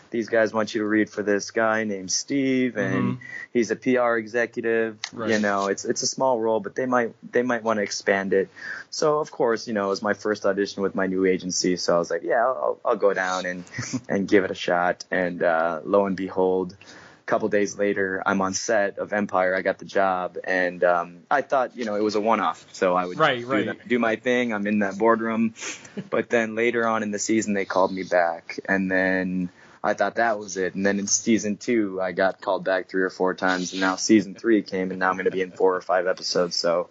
these 0.09 0.29
guys 0.29 0.53
want 0.53 0.74
you 0.74 0.81
to 0.81 0.88
read 0.88 1.09
for 1.09 1.21
this 1.21 1.51
guy 1.51 1.83
named 1.83 2.12
Steve, 2.12 2.77
and 2.77 3.19
he's 3.53 3.71
a 3.71 3.75
PR 3.75 4.18
executive. 4.18 4.97
Right. 5.13 5.31
You 5.31 5.39
know, 5.39 5.68
it's 5.68 5.85
it's 5.85 6.01
a 6.01 6.07
small 6.07 6.39
role, 6.39 6.59
but 6.59 6.75
they 6.75 6.85
might 6.85 7.13
they 7.31 7.44
might 7.44 7.63
want 7.63 7.77
to 7.77 7.83
expand 7.83 8.33
it. 8.33 8.50
So 8.89 9.19
of 9.19 9.31
course, 9.31 9.68
you 9.68 9.73
know, 9.73 9.85
it 9.85 9.89
was 9.89 10.01
my 10.01 10.13
first 10.13 10.45
audition 10.45 10.81
with 10.81 10.95
my 10.95 11.07
new 11.07 11.25
agency, 11.25 11.77
so 11.77 11.95
I 11.95 12.00
was 12.00 12.09
like, 12.09 12.23
yeah, 12.23 12.45
I'll, 12.45 12.80
I'll 12.83 12.95
go 12.95 13.13
down 13.13 13.45
and 13.45 13.63
and 14.09 14.27
give 14.27 14.44
it 14.44 14.51
a 14.51 14.56
shot. 14.56 15.06
And 15.12 15.44
uh, 15.44 15.66
lo 15.83 16.05
and 16.05 16.15
behold, 16.15 16.75
a 16.81 17.25
couple 17.25 17.49
days 17.49 17.77
later, 17.77 18.21
I'm 18.25 18.41
on 18.41 18.53
set 18.53 18.99
of 18.99 19.11
Empire. 19.13 19.53
I 19.55 19.61
got 19.61 19.77
the 19.79 19.85
job, 19.85 20.37
and 20.43 20.83
um, 20.83 21.19
I 21.29 21.41
thought, 21.41 21.75
you 21.75 21.85
know, 21.85 21.95
it 21.95 22.03
was 22.03 22.15
a 22.15 22.21
one-off, 22.21 22.65
so 22.71 22.95
I 22.95 23.05
would 23.05 23.17
Right, 23.19 23.41
do, 23.41 23.47
right. 23.47 23.87
do 23.87 23.99
my 23.99 24.15
thing. 24.15 24.53
I'm 24.53 24.65
in 24.67 24.79
that 24.79 24.97
boardroom, 24.97 25.53
but 26.09 26.29
then 26.29 26.55
later 26.55 26.87
on 26.87 27.03
in 27.03 27.11
the 27.11 27.19
season, 27.19 27.53
they 27.53 27.65
called 27.65 27.91
me 27.91 28.03
back, 28.03 28.59
and 28.67 28.89
then. 28.91 29.49
I 29.83 29.93
thought 29.93 30.15
that 30.15 30.37
was 30.37 30.57
it. 30.57 30.73
And 30.75 30.85
then 30.85 30.99
in 30.99 31.07
season 31.07 31.55
two, 31.55 32.01
I 32.01 32.11
got 32.11 32.41
called 32.41 32.65
back 32.65 32.89
three 32.89 33.03
or 33.03 33.11
four 33.11 33.35
times. 33.35 33.71
And 33.71 33.79
now 33.79 33.95
season 33.95 34.33
three 34.35 34.61
came, 34.63 34.89
and 34.89 34.99
now 34.99 35.09
I'm 35.11 35.15
going 35.15 35.25
to 35.25 35.31
be 35.31 35.43
in 35.43 35.51
four 35.51 35.75
or 35.77 35.81
five 35.81 36.07
episodes. 36.07 36.57
So 36.57 36.89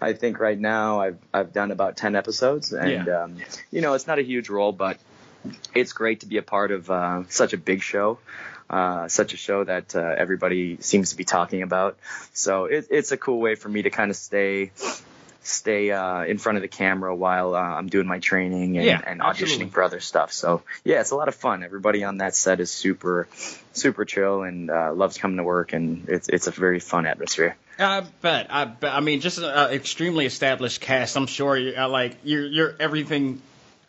I 0.00 0.14
think 0.14 0.40
right 0.40 0.58
now 0.58 1.00
I've 1.02 1.18
I've 1.32 1.52
done 1.52 1.70
about 1.70 1.96
ten 1.96 2.16
episodes, 2.16 2.72
and 2.72 3.06
Yeah. 3.06 3.24
um, 3.24 3.36
you 3.70 3.80
know 3.80 3.92
it's 3.94 4.08
not 4.08 4.18
a 4.18 4.22
huge 4.22 4.48
role, 4.48 4.72
but 4.72 4.98
it's 5.74 5.92
great 5.92 6.20
to 6.20 6.26
be 6.26 6.36
a 6.38 6.42
part 6.42 6.70
of 6.70 6.90
uh, 6.90 7.22
such 7.28 7.52
a 7.52 7.58
big 7.58 7.82
show. 7.82 8.18
Uh, 8.70 9.06
such 9.06 9.34
a 9.34 9.36
show 9.36 9.64
that 9.64 9.94
uh, 9.94 10.00
everybody 10.16 10.78
seems 10.80 11.10
to 11.10 11.16
be 11.16 11.24
talking 11.24 11.62
about. 11.62 11.98
So 12.32 12.64
it, 12.64 12.86
it's 12.90 13.12
a 13.12 13.18
cool 13.18 13.38
way 13.38 13.54
for 13.54 13.68
me 13.68 13.82
to 13.82 13.90
kind 13.90 14.10
of 14.10 14.16
stay 14.16 14.70
stay 15.42 15.90
uh, 15.90 16.22
in 16.24 16.38
front 16.38 16.56
of 16.56 16.62
the 16.62 16.68
camera 16.68 17.14
while 17.14 17.54
uh, 17.54 17.58
I'm 17.58 17.88
doing 17.88 18.06
my 18.06 18.20
training 18.20 18.76
and, 18.78 18.86
Yeah, 18.86 19.00
and 19.04 19.20
absolutely. 19.20 19.66
auditioning 19.66 19.70
for 19.72 19.82
other 19.82 20.00
stuff. 20.00 20.32
So 20.32 20.62
yeah, 20.84 21.00
it's 21.00 21.10
a 21.10 21.16
lot 21.16 21.28
of 21.28 21.34
fun. 21.34 21.62
Everybody 21.64 22.04
on 22.04 22.18
that 22.18 22.34
set 22.34 22.60
is 22.60 22.70
super 22.70 23.28
super 23.72 24.04
chill 24.04 24.42
and 24.42 24.70
uh, 24.70 24.92
loves 24.94 25.18
coming 25.18 25.36
to 25.36 25.42
work, 25.44 25.72
and 25.74 26.08
it's 26.08 26.28
it's 26.28 26.46
a 26.46 26.52
very 26.52 26.80
fun 26.80 27.04
atmosphere. 27.06 27.56
I 27.78 28.00
bet. 28.22 28.46
I 28.50 28.64
bet. 28.66 28.94
I 28.94 29.00
mean, 29.00 29.20
just 29.20 29.38
an 29.38 29.70
extremely 29.70 30.26
established 30.26 30.80
cast. 30.80 31.16
I'm 31.16 31.26
sure 31.26 31.56
you 31.56 31.72
like 31.72 32.16
you're 32.22 32.46
you're 32.46 32.74
everything, 32.78 33.42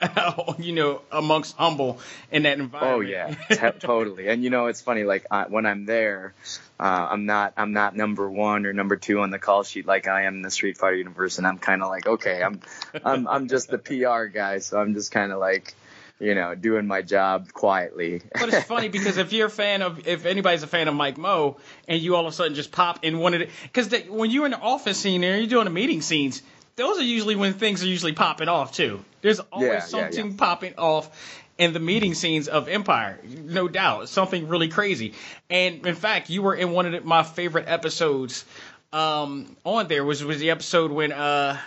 you 0.59 0.73
know, 0.73 1.01
amongst 1.11 1.55
humble 1.57 2.00
in 2.31 2.43
that 2.43 2.60
environment. 2.60 2.98
Oh 2.98 3.01
yeah, 3.01 3.36
t- 3.72 3.79
totally. 3.79 4.27
And 4.27 4.43
you 4.43 4.50
know, 4.50 4.67
it's 4.67 4.81
funny. 4.81 5.03
Like 5.03 5.25
I, 5.31 5.45
when 5.48 5.65
I'm 5.65 5.86
there, 5.86 6.33
uh, 6.79 7.07
I'm 7.12 7.25
not 7.25 7.53
I'm 7.57 7.74
not 7.74 7.95
number 7.95 8.29
one 8.29 8.65
or 8.65 8.74
number 8.74 8.95
two 8.95 9.22
on 9.22 9.29
the 9.29 9.39
call 9.39 9.63
sheet 9.63 9.86
like 9.86 10.07
I 10.07 10.24
am 10.24 10.36
in 10.36 10.41
the 10.41 10.51
Street 10.51 10.77
Fighter 10.77 10.95
universe, 10.95 11.38
and 11.38 11.48
I'm 11.48 11.57
kind 11.57 11.81
of 11.81 11.89
like, 11.89 12.07
okay, 12.07 12.43
I'm 12.43 12.60
I'm 13.03 13.27
I'm 13.27 13.48
just 13.48 13.69
the 13.69 13.77
PR 13.77 14.25
guy, 14.25 14.60
so 14.60 14.79
I'm 14.79 14.93
just 14.93 15.12
kind 15.12 15.31
of 15.31 15.39
like, 15.39 15.75
you 16.19 16.36
know, 16.36 16.55
doing 16.55 16.88
my 16.88 17.01
job 17.01 17.51
quietly. 17.53 18.22
But 18.33 18.53
it's 18.53 18.63
funny 18.67 18.89
because 18.89 19.17
if 19.17 19.33
you're 19.33 19.48
a 19.48 19.51
fan 19.51 19.81
of, 19.81 20.07
if 20.07 20.25
anybody's 20.25 20.63
a 20.63 20.67
fan 20.67 20.88
of 20.88 20.95
Mike 20.95 21.17
Moh, 21.17 21.57
and 21.88 22.01
you 22.01 22.15
all 22.15 22.25
of 22.25 22.33
a 22.33 22.36
sudden 22.36 22.55
just 22.55 22.72
pop 22.72 23.03
in 23.03 23.19
one 23.19 23.33
of 23.33 23.41
the, 23.41 23.50
because 23.63 23.93
when 24.10 24.31
you're 24.31 24.45
in 24.45 24.51
the 24.51 24.60
office 24.60 24.98
scene 24.98 25.22
there, 25.22 25.38
you're 25.38 25.48
doing 25.48 25.65
the 25.65 25.72
meeting 25.72 26.01
scenes. 26.01 26.41
Those 26.75 27.00
are 27.00 27.03
usually 27.03 27.36
when 27.36 27.53
things 27.53 27.84
are 27.84 27.88
usually 27.88 28.13
popping 28.13 28.48
off 28.50 28.74
too. 28.74 29.03
There's 29.22 29.39
always 29.39 29.68
Yeah, 29.68 29.74
yeah, 29.74 29.80
something 29.80 30.32
yeah. 30.32 30.38
popping 30.38 30.74
off 30.77 31.39
in 31.58 31.72
the 31.74 31.80
meeting 31.80 32.15
scenes 32.15 32.48
of 32.48 32.68
Empire, 32.68 33.20
no 33.24 33.68
doubt. 33.68 34.10
Something 34.10 34.48
really 34.48 34.70
crazy. 34.70 35.13
And 35.50 35.86
in 35.86 35.96
fact, 35.96 36.30
you 36.30 36.42
were 36.42 36.56
in 36.56 36.72
one 36.72 36.88
of 36.88 36.92
the, 36.94 37.01
my 37.01 37.24
favorite 37.24 37.65
episodes 37.68 38.44
um, 38.92 39.56
on 39.63 39.88
there 39.88 40.03
was 40.03 40.24
was 40.24 40.39
the 40.39 40.51
episode 40.51 40.92
when 40.92 41.12
uh 41.12 41.60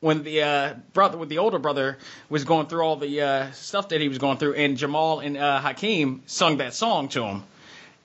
when 0.00 0.22
the 0.22 0.42
uh, 0.42 0.74
brother, 0.94 1.18
when 1.18 1.28
the 1.28 1.38
older 1.38 1.58
brother 1.58 1.98
was 2.30 2.44
going 2.44 2.66
through 2.66 2.80
all 2.80 2.96
the 2.96 3.20
uh, 3.20 3.50
stuff 3.52 3.90
that 3.90 4.00
he 4.00 4.08
was 4.08 4.16
going 4.16 4.38
through, 4.38 4.54
and 4.54 4.78
Jamal 4.78 5.20
and 5.20 5.36
uh, 5.36 5.60
Hakeem 5.60 6.22
sung 6.24 6.56
that 6.56 6.72
song 6.72 7.08
to 7.08 7.22
him 7.22 7.42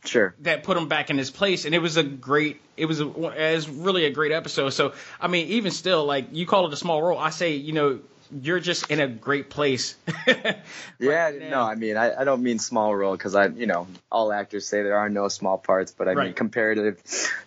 sure. 0.07 0.35
that 0.41 0.63
put 0.63 0.77
him 0.77 0.87
back 0.87 1.09
in 1.09 1.17
his 1.17 1.31
place, 1.31 1.65
and 1.65 1.75
it 1.75 1.79
was 1.79 1.97
a 1.97 2.03
great, 2.03 2.61
it 2.77 2.85
was 2.85 3.01
a, 3.01 3.07
it 3.07 3.55
was 3.55 3.69
really 3.69 4.05
a 4.05 4.11
great 4.11 4.31
episode. 4.31 4.69
So 4.69 4.93
I 5.19 5.27
mean, 5.27 5.47
even 5.49 5.71
still, 5.71 6.05
like 6.05 6.27
you 6.31 6.45
call 6.45 6.67
it 6.67 6.73
a 6.73 6.77
small 6.77 7.01
role, 7.01 7.17
I 7.17 7.29
say, 7.29 7.55
you 7.55 7.73
know, 7.73 7.99
you're 8.41 8.59
just 8.59 8.89
in 8.89 8.99
a 8.99 9.07
great 9.07 9.49
place. 9.49 9.95
yeah, 10.27 11.31
now. 11.31 11.49
no, 11.49 11.61
I 11.61 11.75
mean, 11.75 11.97
I, 11.97 12.21
I 12.21 12.23
don't 12.23 12.41
mean 12.41 12.59
small 12.59 12.95
role 12.95 13.13
because 13.13 13.35
I, 13.35 13.47
you 13.47 13.67
know, 13.67 13.87
all 14.11 14.31
actors 14.31 14.67
say 14.67 14.83
there 14.83 14.97
are 14.97 15.09
no 15.09 15.27
small 15.27 15.57
parts, 15.57 15.91
but 15.91 16.07
I 16.07 16.15
mean, 16.15 16.33
comparative 16.33 17.01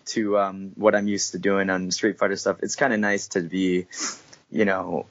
to 0.06 0.38
um, 0.38 0.72
what 0.76 0.94
I'm 0.94 1.08
used 1.08 1.32
to 1.32 1.38
doing 1.38 1.70
on 1.70 1.90
Street 1.90 2.18
Fighter 2.18 2.36
stuff, 2.36 2.58
it's 2.62 2.76
kind 2.76 2.92
of 2.92 3.00
nice 3.00 3.28
to 3.28 3.40
be, 3.40 3.86
you 4.50 4.64
know, 4.64 5.06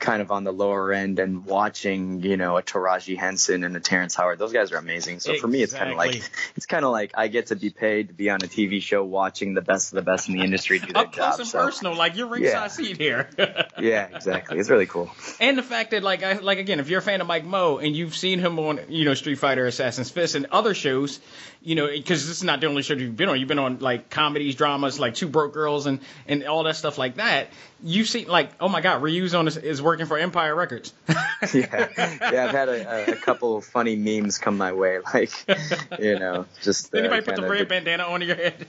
kind 0.00 0.20
of 0.20 0.32
on 0.32 0.42
the 0.42 0.52
lower 0.52 0.92
end 0.92 1.20
and 1.20 1.46
watching, 1.46 2.20
you 2.20 2.36
know, 2.36 2.56
a 2.56 2.62
Taraji 2.62 3.16
Henson 3.16 3.62
and 3.62 3.76
a 3.76 3.80
Terrence 3.80 4.14
Howard. 4.16 4.40
Those 4.40 4.52
guys 4.52 4.72
are 4.72 4.76
amazing. 4.76 5.20
So 5.20 5.34
for 5.36 5.46
me, 5.46 5.62
it's 5.62 5.72
kind 5.72 5.90
of 5.90 5.96
like 5.96 6.22
it's 6.56 6.66
kind 6.66 6.84
of 6.84 6.90
like 6.90 7.12
I 7.14 7.28
get 7.28 7.46
to 7.46 7.56
be 7.56 7.70
paid 7.70 8.08
to 8.08 8.14
be 8.14 8.28
on 8.28 8.42
a 8.42 8.46
TV 8.46 8.82
show 8.82 9.04
watching 9.04 9.54
the 9.54 9.62
best 9.62 9.92
of 9.92 9.96
the 9.96 10.02
best 10.02 10.28
in 10.28 10.34
the 10.34 10.42
industry 10.42 10.80
do 10.80 10.92
their 10.92 11.04
Up 11.04 11.12
close 11.12 11.38
and 11.38 11.46
So 11.48 11.58
personal, 11.60 11.94
like 11.96 12.16
you're 12.16 12.26
ringside 12.26 12.52
Yeah. 12.62 12.66
seat 12.68 12.96
here. 12.96 13.28
yeah, 13.78 14.08
exactly. 14.12 14.58
It's 14.58 14.68
really 14.68 14.86
cool. 14.86 15.10
And 15.38 15.56
the 15.56 15.62
fact 15.62 15.92
that, 15.92 16.02
like, 16.02 16.22
I, 16.24 16.34
like 16.34 16.58
again, 16.58 16.80
if 16.80 16.88
you're 16.88 16.98
a 16.98 17.02
fan 17.02 17.20
of 17.20 17.26
Mike 17.28 17.44
Moh 17.44 17.78
and 17.78 17.94
you've 17.94 18.16
seen 18.16 18.40
him 18.40 18.58
on, 18.58 18.80
you 18.88 19.04
know, 19.04 19.14
Street 19.14 19.36
Fighter, 19.36 19.64
Assassin's 19.66 20.10
Fist, 20.10 20.34
and 20.34 20.46
other 20.50 20.74
shows, 20.74 21.20
you 21.62 21.76
know, 21.76 21.86
because 21.86 22.26
this 22.26 22.36
is 22.38 22.44
not 22.44 22.60
the 22.60 22.66
only 22.66 22.82
show 22.82 22.94
you've 22.94 23.16
been 23.16 23.28
on. 23.28 23.38
You've 23.38 23.48
been 23.48 23.58
on 23.60 23.78
like 23.78 24.10
comedies, 24.10 24.56
dramas, 24.56 24.98
like 24.98 25.14
Two 25.14 25.28
Broke 25.28 25.54
Girls, 25.54 25.86
and 25.86 26.00
and 26.26 26.44
all 26.44 26.64
that 26.64 26.76
stuff 26.76 26.98
like 26.98 27.16
that. 27.16 27.48
You've 27.82 28.08
seen, 28.08 28.28
like, 28.28 28.50
oh 28.60 28.68
my 28.68 28.80
God, 28.80 29.02
Ryu's 29.02 29.34
on 29.34 29.46
is, 29.46 29.56
is 29.58 29.80
working 29.84 30.06
for 30.06 30.18
Empire 30.18 30.54
Records. 30.54 30.92
yeah, 31.08 31.18
yeah. 31.52 32.46
I've 32.46 32.50
had 32.50 32.68
a, 32.68 33.12
a, 33.12 33.16
couple 33.16 33.56
of 33.56 33.64
funny 33.64 33.96
memes 33.96 34.38
come 34.38 34.56
my 34.56 34.72
way, 34.72 34.98
like 35.12 35.30
you 35.98 36.18
know, 36.18 36.46
just 36.62 36.94
uh, 36.94 36.98
Anybody 36.98 37.22
put 37.22 37.36
the 37.36 37.48
red 37.48 37.68
bandana 37.68 38.04
on 38.04 38.22
your 38.22 38.34
head? 38.34 38.66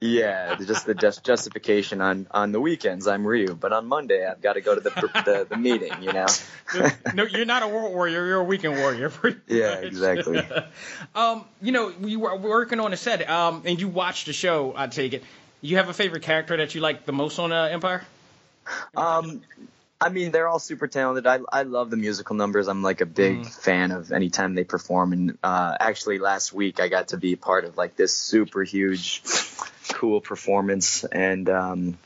Yeah, 0.00 0.56
just 0.56 0.84
the 0.84 0.94
just 0.94 1.24
justification 1.24 2.00
on 2.00 2.26
on 2.30 2.52
the 2.52 2.60
weekends 2.60 3.06
I'm 3.06 3.26
Ryu, 3.26 3.54
but 3.54 3.72
on 3.72 3.86
Monday 3.86 4.26
I've 4.26 4.42
got 4.42 4.54
to 4.54 4.60
go 4.60 4.74
to 4.74 4.80
the 4.80 4.90
the, 4.90 5.46
the 5.48 5.56
meeting, 5.56 5.92
you 6.02 6.12
know. 6.12 6.26
no, 7.14 7.24
you're 7.24 7.46
not 7.46 7.62
a 7.62 7.68
world 7.68 7.94
warrior. 7.94 8.26
You're 8.26 8.40
a 8.40 8.44
weekend 8.44 8.76
warrior. 8.76 9.12
Yeah, 9.46 9.76
much. 9.76 9.84
exactly. 9.84 10.46
um, 11.14 11.44
you 11.62 11.72
know, 11.72 11.92
you 12.00 12.20
were 12.20 12.36
working 12.36 12.80
on 12.80 12.92
a 12.92 12.96
set, 12.96 13.28
um, 13.30 13.62
and 13.64 13.80
you 13.80 13.88
watched 13.88 14.26
the 14.26 14.32
show. 14.32 14.74
I 14.76 14.88
take 14.88 15.14
it. 15.14 15.22
You 15.60 15.76
have 15.76 15.88
a 15.88 15.94
favorite 15.94 16.22
character 16.22 16.56
that 16.56 16.74
you 16.74 16.80
like 16.80 17.06
the 17.06 17.12
most 17.12 17.38
on 17.38 17.52
uh, 17.52 17.64
Empire? 17.64 18.04
Um, 18.96 19.42
I 19.98 20.10
mean, 20.10 20.30
they're 20.30 20.46
all 20.48 20.58
super 20.58 20.86
talented. 20.88 21.26
I 21.26 21.38
I 21.50 21.62
love 21.62 21.88
the 21.90 21.96
musical 21.96 22.36
numbers. 22.36 22.68
I'm 22.68 22.82
like 22.82 23.00
a 23.00 23.06
big 23.06 23.38
Mm. 23.44 23.46
fan 23.62 23.90
of 23.92 24.12
anytime 24.12 24.54
they 24.54 24.64
perform. 24.64 25.12
And 25.12 25.38
uh, 25.42 25.74
actually, 25.80 26.18
last 26.18 26.52
week 26.52 26.80
I 26.80 26.88
got 26.88 27.08
to 27.08 27.16
be 27.16 27.34
part 27.36 27.64
of 27.64 27.76
like 27.78 27.96
this 27.96 28.14
super 28.14 28.62
huge, 28.62 29.22
cool 29.94 30.20
performance. 30.20 31.04
And 31.04 31.48
um, 31.48 31.98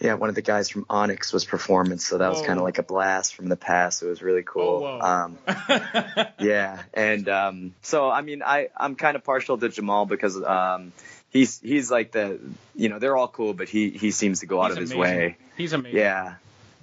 yeah, 0.00 0.14
one 0.14 0.28
of 0.28 0.34
the 0.34 0.42
guys 0.42 0.68
from 0.68 0.84
Onyx 0.90 1.32
was 1.32 1.44
performing, 1.46 1.98
so 1.98 2.18
that 2.18 2.28
was 2.28 2.40
kind 2.42 2.58
of 2.58 2.64
like 2.64 2.78
a 2.78 2.82
blast 2.82 3.34
from 3.34 3.48
the 3.48 3.56
past. 3.56 4.02
It 4.02 4.06
was 4.08 4.22
really 4.22 4.42
cool. 4.42 4.82
Oh. 4.84 5.06
Um, 5.06 5.38
yeah, 6.40 6.82
and 6.94 7.28
um, 7.28 7.74
so 7.82 8.10
I 8.10 8.20
mean, 8.20 8.42
I 8.42 8.68
I'm 8.76 8.96
kind 8.96 9.16
of 9.16 9.24
partial 9.24 9.56
to 9.58 9.68
Jamal 9.70 10.04
because 10.06 10.36
um, 10.42 10.92
he's 11.30 11.58
he's 11.60 11.90
like 11.90 12.12
the 12.12 12.38
you 12.74 12.88
know 12.90 12.98
they're 12.98 13.16
all 13.16 13.28
cool, 13.28 13.54
but 13.54 13.68
he 13.70 13.90
he 13.90 14.10
seems 14.10 14.40
to 14.40 14.46
go 14.46 14.60
out 14.62 14.68
He's 14.68 14.76
of 14.76 14.80
his 14.82 14.92
amazing. 14.92 15.16
way. 15.18 15.36
He's 15.56 15.72
amazing. 15.72 15.98
Yeah. 15.98 16.34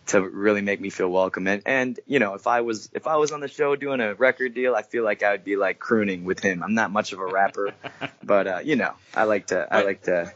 To 0.08 0.22
really 0.22 0.62
make 0.62 0.80
me 0.80 0.90
feel 0.90 1.10
welcome, 1.10 1.48
and 1.48 1.62
and 1.66 2.00
you 2.08 2.20
know, 2.20 2.34
if 2.34 2.48
I 2.48 2.62
was 2.62 2.90
if 2.94 3.08
I 3.08 3.18
was 3.18 3.32
on 3.32 3.42
the 3.42 3.48
show 3.48 3.76
doing 3.76 4.00
a 4.00 4.14
record 4.14 4.54
deal, 4.54 4.76
I 4.76 4.82
feel 4.82 5.04
like 5.04 5.22
I 5.24 5.32
would 5.32 5.44
be 5.44 5.56
like 5.56 5.80
crooning 5.80 6.24
with 6.24 6.40
him. 6.40 6.64
I'm 6.64 6.76
not 6.76 6.92
much 6.92 7.14
of 7.14 7.20
a 7.20 7.26
rapper, 7.26 7.74
but 8.24 8.48
uh, 8.48 8.60
you 8.64 8.76
know, 8.76 8.94
I 9.14 9.24
like 9.24 9.48
to 9.48 9.68
I 9.70 9.84
like 9.84 10.04
to 10.04 10.32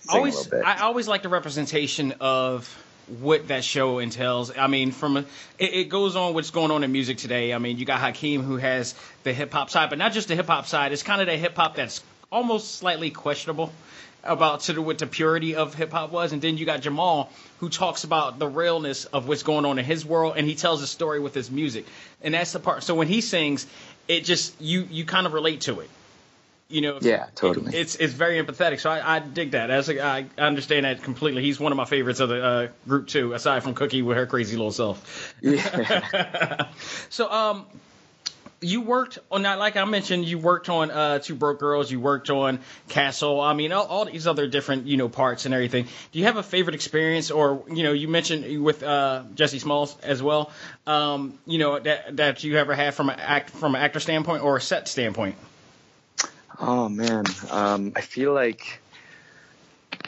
sing 0.00 0.16
always, 0.16 0.34
a 0.34 0.38
little 0.38 0.58
bit. 0.58 0.66
I 0.66 0.82
always 0.82 1.08
like 1.08 1.22
the 1.22 1.28
representation 1.28 2.14
of 2.20 2.68
what 3.20 3.48
that 3.48 3.64
show 3.64 3.98
entails. 3.98 4.56
I 4.56 4.66
mean, 4.66 4.92
from 4.92 5.16
a, 5.16 5.20
it, 5.58 5.74
it 5.74 5.88
goes 5.88 6.16
on 6.16 6.34
what's 6.34 6.50
going 6.50 6.70
on 6.70 6.84
in 6.84 6.92
music 6.92 7.18
today. 7.18 7.52
I 7.52 7.58
mean, 7.58 7.78
you 7.78 7.84
got 7.84 8.00
Hakeem 8.00 8.42
who 8.42 8.56
has 8.56 8.94
the 9.22 9.32
hip 9.32 9.52
hop 9.52 9.70
side, 9.70 9.90
but 9.90 9.98
not 9.98 10.12
just 10.12 10.28
the 10.28 10.36
hip 10.36 10.46
hop 10.46 10.66
side. 10.66 10.92
It's 10.92 11.02
kind 11.02 11.20
of 11.20 11.26
the 11.26 11.36
hip 11.36 11.56
hop 11.56 11.76
that's 11.76 12.02
almost 12.30 12.76
slightly 12.76 13.10
questionable 13.10 13.72
about 14.28 14.60
to 14.60 14.74
do 14.74 14.82
what 14.82 14.98
the 14.98 15.06
purity 15.06 15.54
of 15.54 15.74
hip 15.74 15.92
hop 15.92 16.10
was, 16.10 16.32
and 16.32 16.42
then 16.42 16.56
you 16.56 16.66
got 16.66 16.80
Jamal 16.80 17.30
who 17.58 17.68
talks 17.68 18.04
about 18.04 18.38
the 18.38 18.48
realness 18.48 19.04
of 19.06 19.28
what's 19.28 19.42
going 19.42 19.64
on 19.64 19.78
in 19.78 19.84
his 19.84 20.04
world, 20.04 20.34
and 20.36 20.46
he 20.46 20.54
tells 20.54 20.82
a 20.82 20.86
story 20.86 21.20
with 21.20 21.34
his 21.34 21.50
music, 21.50 21.86
and 22.22 22.34
that's 22.34 22.52
the 22.52 22.60
part. 22.60 22.82
So 22.82 22.94
when 22.94 23.08
he 23.08 23.20
sings, 23.20 23.66
it 24.08 24.24
just 24.24 24.60
you 24.60 24.86
you 24.90 25.04
kind 25.04 25.26
of 25.26 25.32
relate 25.32 25.62
to 25.62 25.80
it. 25.80 25.90
You 26.68 26.80
know, 26.80 26.98
Yeah, 27.00 27.26
totally. 27.36 27.76
It's 27.76 27.94
it's 27.94 28.12
very 28.12 28.42
empathetic, 28.42 28.80
so 28.80 28.90
I, 28.90 29.16
I 29.16 29.18
dig 29.20 29.52
that. 29.52 29.70
As 29.70 29.88
a, 29.88 30.04
I 30.04 30.26
understand 30.36 30.84
that 30.84 31.02
completely. 31.04 31.42
He's 31.42 31.60
one 31.60 31.70
of 31.70 31.76
my 31.76 31.84
favorites 31.84 32.18
of 32.18 32.28
the 32.28 32.44
uh, 32.44 32.68
group 32.88 33.06
too, 33.06 33.34
aside 33.34 33.62
from 33.62 33.74
Cookie 33.74 34.02
with 34.02 34.16
her 34.16 34.26
crazy 34.26 34.56
little 34.56 34.72
self. 34.72 35.34
yeah. 35.40 36.68
So 37.08 37.30
um, 37.30 37.66
you 38.66 38.80
worked 38.80 39.18
on 39.30 39.42
that, 39.42 39.58
like 39.58 39.76
I 39.76 39.84
mentioned, 39.84 40.24
you 40.24 40.38
worked 40.38 40.68
on 40.68 40.90
uh, 40.90 41.20
Two 41.20 41.36
Broke 41.36 41.60
Girls, 41.60 41.90
you 41.90 42.00
worked 42.00 42.30
on 42.30 42.58
Castle. 42.88 43.40
I 43.40 43.54
mean, 43.54 43.70
all, 43.70 43.86
all 43.86 44.04
these 44.04 44.26
other 44.26 44.48
different 44.48 44.86
you 44.86 44.96
know 44.96 45.08
parts 45.08 45.46
and 45.46 45.54
everything. 45.54 45.86
Do 46.10 46.18
you 46.18 46.24
have 46.24 46.36
a 46.36 46.42
favorite 46.42 46.74
experience, 46.74 47.30
or 47.30 47.62
you 47.68 47.84
know, 47.84 47.92
you 47.92 48.08
mentioned 48.08 48.62
with 48.62 48.82
uh, 48.82 49.22
Jesse 49.34 49.60
Smalls 49.60 49.96
as 50.02 50.20
well. 50.22 50.50
Um, 50.86 51.38
you 51.46 51.58
know 51.58 51.78
that 51.78 52.16
that 52.16 52.44
you 52.44 52.56
ever 52.56 52.74
had 52.74 52.94
from 52.94 53.08
an 53.08 53.20
act 53.20 53.50
from 53.50 53.76
an 53.76 53.82
actor 53.82 54.00
standpoint 54.00 54.42
or 54.42 54.56
a 54.56 54.60
set 54.60 54.88
standpoint. 54.88 55.36
Oh 56.58 56.88
man, 56.88 57.24
um, 57.50 57.92
I 57.94 58.00
feel 58.00 58.32
like 58.32 58.80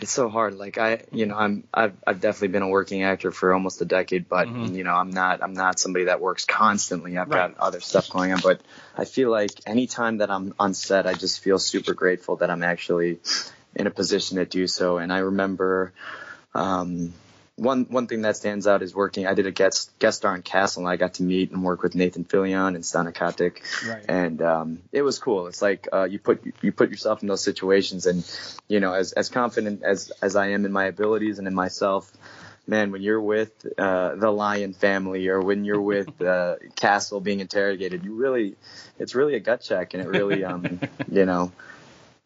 it's 0.00 0.12
so 0.12 0.28
hard. 0.28 0.54
Like 0.54 0.78
I, 0.78 1.02
you 1.12 1.26
know, 1.26 1.36
I'm 1.36 1.64
I've 1.72 1.94
I've 2.06 2.20
definitely 2.20 2.48
been 2.48 2.62
a 2.62 2.68
working 2.68 3.02
actor 3.02 3.30
for 3.32 3.52
almost 3.52 3.80
a 3.80 3.84
decade, 3.84 4.28
but 4.28 4.48
you 4.48 4.84
know, 4.84 4.94
I'm 4.94 5.10
not 5.10 5.42
I'm 5.42 5.54
not 5.54 5.78
somebody 5.78 6.06
that 6.06 6.20
works 6.20 6.44
constantly. 6.44 7.18
I've 7.18 7.28
Right. 7.28 7.54
got 7.54 7.58
other 7.58 7.80
stuff 7.80 8.08
going 8.08 8.32
on, 8.32 8.40
but 8.42 8.60
I 8.96 9.04
feel 9.04 9.30
like 9.30 9.50
anytime 9.66 10.18
that 10.18 10.30
I'm 10.30 10.54
on 10.58 10.74
set, 10.74 11.06
I 11.06 11.14
just 11.14 11.40
feel 11.40 11.58
super 11.58 11.94
grateful 11.94 12.36
that 12.36 12.50
I'm 12.50 12.62
actually 12.62 13.18
in 13.74 13.86
a 13.86 13.90
position 13.90 14.38
to 14.38 14.44
do 14.44 14.66
so. 14.66 14.98
And 14.98 15.12
I 15.12 15.18
remember. 15.18 15.92
Um, 16.54 17.12
one 17.58 17.84
one 17.90 18.06
thing 18.06 18.22
that 18.22 18.36
stands 18.36 18.66
out 18.66 18.82
is 18.82 18.94
working. 18.94 19.26
I 19.26 19.34
did 19.34 19.46
a 19.46 19.50
guest 19.50 19.90
guest 19.98 20.18
star 20.18 20.34
in 20.34 20.42
Castle, 20.42 20.82
and 20.82 20.88
I 20.88 20.96
got 20.96 21.14
to 21.14 21.22
meet 21.22 21.50
and 21.50 21.62
work 21.62 21.82
with 21.82 21.94
Nathan 21.94 22.24
Fillion 22.24 22.74
and 22.74 22.84
Stana 22.84 23.12
Katic, 23.12 23.58
Right. 23.88 24.04
and 24.08 24.40
um, 24.40 24.78
it 24.92 25.02
was 25.02 25.18
cool. 25.18 25.48
It's 25.48 25.60
like 25.60 25.88
uh, 25.92 26.04
you 26.04 26.18
put 26.18 26.42
you 26.62 26.72
put 26.72 26.90
yourself 26.90 27.22
in 27.22 27.28
those 27.28 27.42
situations, 27.42 28.06
and 28.06 28.24
you 28.68 28.80
know, 28.80 28.94
as 28.94 29.12
as 29.12 29.28
confident 29.28 29.82
as 29.82 30.10
as 30.22 30.36
I 30.36 30.48
am 30.48 30.64
in 30.64 30.72
my 30.72 30.84
abilities 30.86 31.38
and 31.38 31.48
in 31.48 31.54
myself, 31.54 32.10
man, 32.66 32.92
when 32.92 33.02
you're 33.02 33.20
with 33.20 33.50
uh, 33.76 34.14
the 34.14 34.30
Lyon 34.30 34.72
family 34.72 35.28
or 35.28 35.40
when 35.40 35.64
you're 35.64 35.80
with 35.80 36.20
uh, 36.22 36.56
Castle 36.76 37.20
being 37.20 37.40
interrogated, 37.40 38.04
you 38.04 38.14
really, 38.14 38.54
it's 38.98 39.14
really 39.14 39.34
a 39.34 39.40
gut 39.40 39.62
check, 39.62 39.94
and 39.94 40.02
it 40.02 40.08
really, 40.08 40.44
um, 40.44 40.80
you 41.10 41.26
know. 41.26 41.50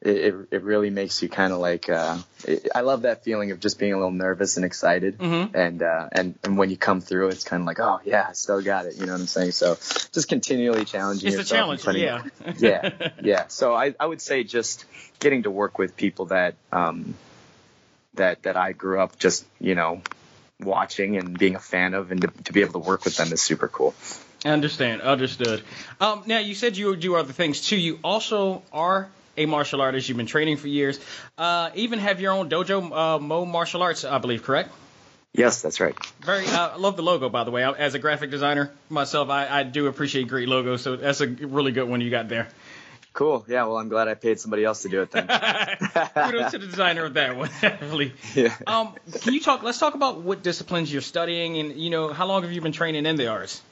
It, 0.04 0.16
it, 0.16 0.34
it 0.50 0.62
really 0.64 0.90
makes 0.90 1.22
you 1.22 1.28
kind 1.28 1.52
of 1.52 1.60
like 1.60 1.88
uh, 1.88 2.18
it, 2.44 2.68
I 2.74 2.80
love 2.80 3.02
that 3.02 3.22
feeling 3.22 3.52
of 3.52 3.60
just 3.60 3.78
being 3.78 3.92
a 3.92 3.96
little 3.96 4.10
nervous 4.10 4.56
and 4.56 4.64
excited 4.66 5.16
Mhm. 5.18 5.54
and 5.54 5.80
uh, 5.82 6.08
and 6.10 6.36
and 6.42 6.58
when 6.58 6.70
you 6.70 6.76
come 6.76 7.00
through 7.00 7.28
it's 7.28 7.44
kind 7.44 7.60
of 7.60 7.66
like 7.68 7.78
oh 7.78 8.00
yeah 8.04 8.26
I 8.28 8.32
still 8.32 8.60
got 8.60 8.86
it 8.86 8.96
you 8.96 9.06
know 9.06 9.12
what 9.12 9.20
I'm 9.20 9.26
saying 9.28 9.52
so 9.52 9.76
just 10.12 10.28
continually 10.28 10.84
challenging 10.84 11.28
It's 11.28 11.36
a 11.36 11.38
yourself 11.40 11.78
challenge, 11.78 11.86
and 11.86 12.24
putting- 12.58 12.58
yeah. 12.58 12.90
yeah, 12.98 13.08
yeah. 13.22 13.46
So 13.46 13.74
I, 13.74 13.94
I 14.00 14.06
would 14.06 14.20
say 14.20 14.42
just 14.42 14.84
getting 15.20 15.44
to 15.44 15.50
work 15.52 15.78
with 15.78 15.96
people 15.96 16.26
that 16.26 16.56
um, 16.72 17.14
that 18.14 18.42
that 18.42 18.56
I 18.56 18.72
grew 18.72 19.00
up 19.00 19.18
just 19.18 19.44
you 19.60 19.74
know 19.74 20.02
watching 20.60 21.16
and 21.16 21.38
being 21.38 21.54
a 21.56 21.60
fan 21.60 21.94
of, 21.94 22.10
and 22.12 22.20
to, 22.22 22.28
to 22.44 22.52
be 22.52 22.60
able 22.60 22.72
to 22.74 22.78
work 22.88 23.04
with 23.04 23.16
them 23.16 23.32
is 23.32 23.42
super 23.42 23.68
cool. 23.68 23.94
Understand, 24.44 25.00
understood. 25.02 25.62
Um, 26.00 26.22
now 26.26 26.38
you 26.38 26.54
said 26.54 26.76
you 26.76 26.88
would 26.88 27.00
do 27.00 27.14
other 27.16 27.32
things 27.32 27.60
too. 27.60 27.76
You 27.76 27.98
also 28.04 28.62
are 28.72 29.08
a 29.36 29.46
martial 29.46 29.80
artist. 29.80 30.08
You've 30.08 30.18
been 30.18 30.26
training 30.26 30.56
for 30.56 30.68
years. 30.68 30.98
Uh, 31.38 31.70
even 31.74 31.98
have 31.98 32.20
your 32.20 32.32
own 32.32 32.48
dojo, 32.48 32.92
uh, 32.92 33.18
Mo 33.18 33.44
Martial 33.44 33.82
Arts, 33.82 34.04
I 34.04 34.18
believe, 34.18 34.42
correct? 34.42 34.70
Yes, 35.34 35.62
that's 35.62 35.80
right. 35.80 35.94
Very. 36.20 36.46
Uh, 36.46 36.70
I 36.70 36.76
love 36.76 36.96
the 36.96 37.02
logo, 37.02 37.30
by 37.30 37.44
the 37.44 37.50
way. 37.50 37.64
As 37.64 37.94
a 37.94 37.98
graphic 37.98 38.30
designer 38.30 38.70
myself, 38.90 39.30
I, 39.30 39.48
I 39.48 39.62
do 39.62 39.86
appreciate 39.86 40.28
great 40.28 40.46
logos. 40.46 40.82
So 40.82 40.96
that's 40.96 41.22
a 41.22 41.26
really 41.26 41.72
good 41.72 41.88
one 41.88 42.02
you 42.02 42.10
got 42.10 42.28
there. 42.28 42.48
Cool. 43.14 43.44
Yeah. 43.48 43.64
Well, 43.64 43.78
I'm 43.78 43.88
glad 43.88 44.08
I 44.08 44.14
paid 44.14 44.40
somebody 44.40 44.64
else 44.64 44.82
to 44.82 44.88
do 44.88 45.02
it 45.02 45.10
then. 45.10 45.26
Kudos 46.14 46.50
to 46.52 46.58
the 46.58 46.66
designer 46.66 47.04
of 47.04 47.14
that 47.14 47.36
one. 47.36 47.50
definitely. 47.60 48.12
yeah. 48.34 48.54
Um, 48.66 48.94
can 49.20 49.32
you 49.32 49.40
talk? 49.40 49.62
Let's 49.62 49.78
talk 49.78 49.94
about 49.94 50.20
what 50.20 50.42
disciplines 50.42 50.92
you're 50.92 51.02
studying, 51.02 51.58
and 51.58 51.72
you 51.76 51.88
know, 51.90 52.12
how 52.12 52.26
long 52.26 52.42
have 52.42 52.52
you 52.52 52.60
been 52.60 52.72
training 52.72 53.06
in 53.06 53.16
the 53.16 53.28
arts? 53.28 53.62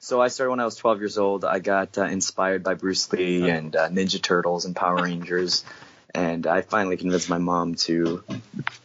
So 0.00 0.20
I 0.20 0.28
started 0.28 0.50
when 0.50 0.60
I 0.60 0.64
was 0.64 0.76
12 0.76 1.00
years 1.00 1.18
old. 1.18 1.44
I 1.44 1.58
got 1.58 1.98
uh, 1.98 2.04
inspired 2.04 2.62
by 2.62 2.74
Bruce 2.74 3.12
Lee 3.12 3.48
and 3.50 3.74
uh, 3.74 3.88
Ninja 3.88 4.20
Turtles 4.22 4.64
and 4.64 4.74
Power 4.76 5.02
Rangers, 5.02 5.64
and 6.14 6.46
I 6.46 6.62
finally 6.62 6.96
convinced 6.96 7.28
my 7.28 7.38
mom 7.38 7.74
to 7.86 8.22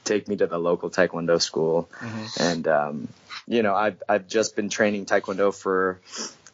take 0.04 0.28
me 0.28 0.36
to 0.38 0.48
the 0.48 0.58
local 0.58 0.90
Taekwondo 0.90 1.42
school. 1.42 1.90
And 2.40 2.68
um, 2.68 3.08
you 3.48 3.64
know, 3.64 3.76
I've 3.76 4.02
I've 4.10 4.28
just 4.28 4.56
been 4.56 4.70
training 4.70 5.06
Taekwondo 5.06 5.54
for 5.54 6.00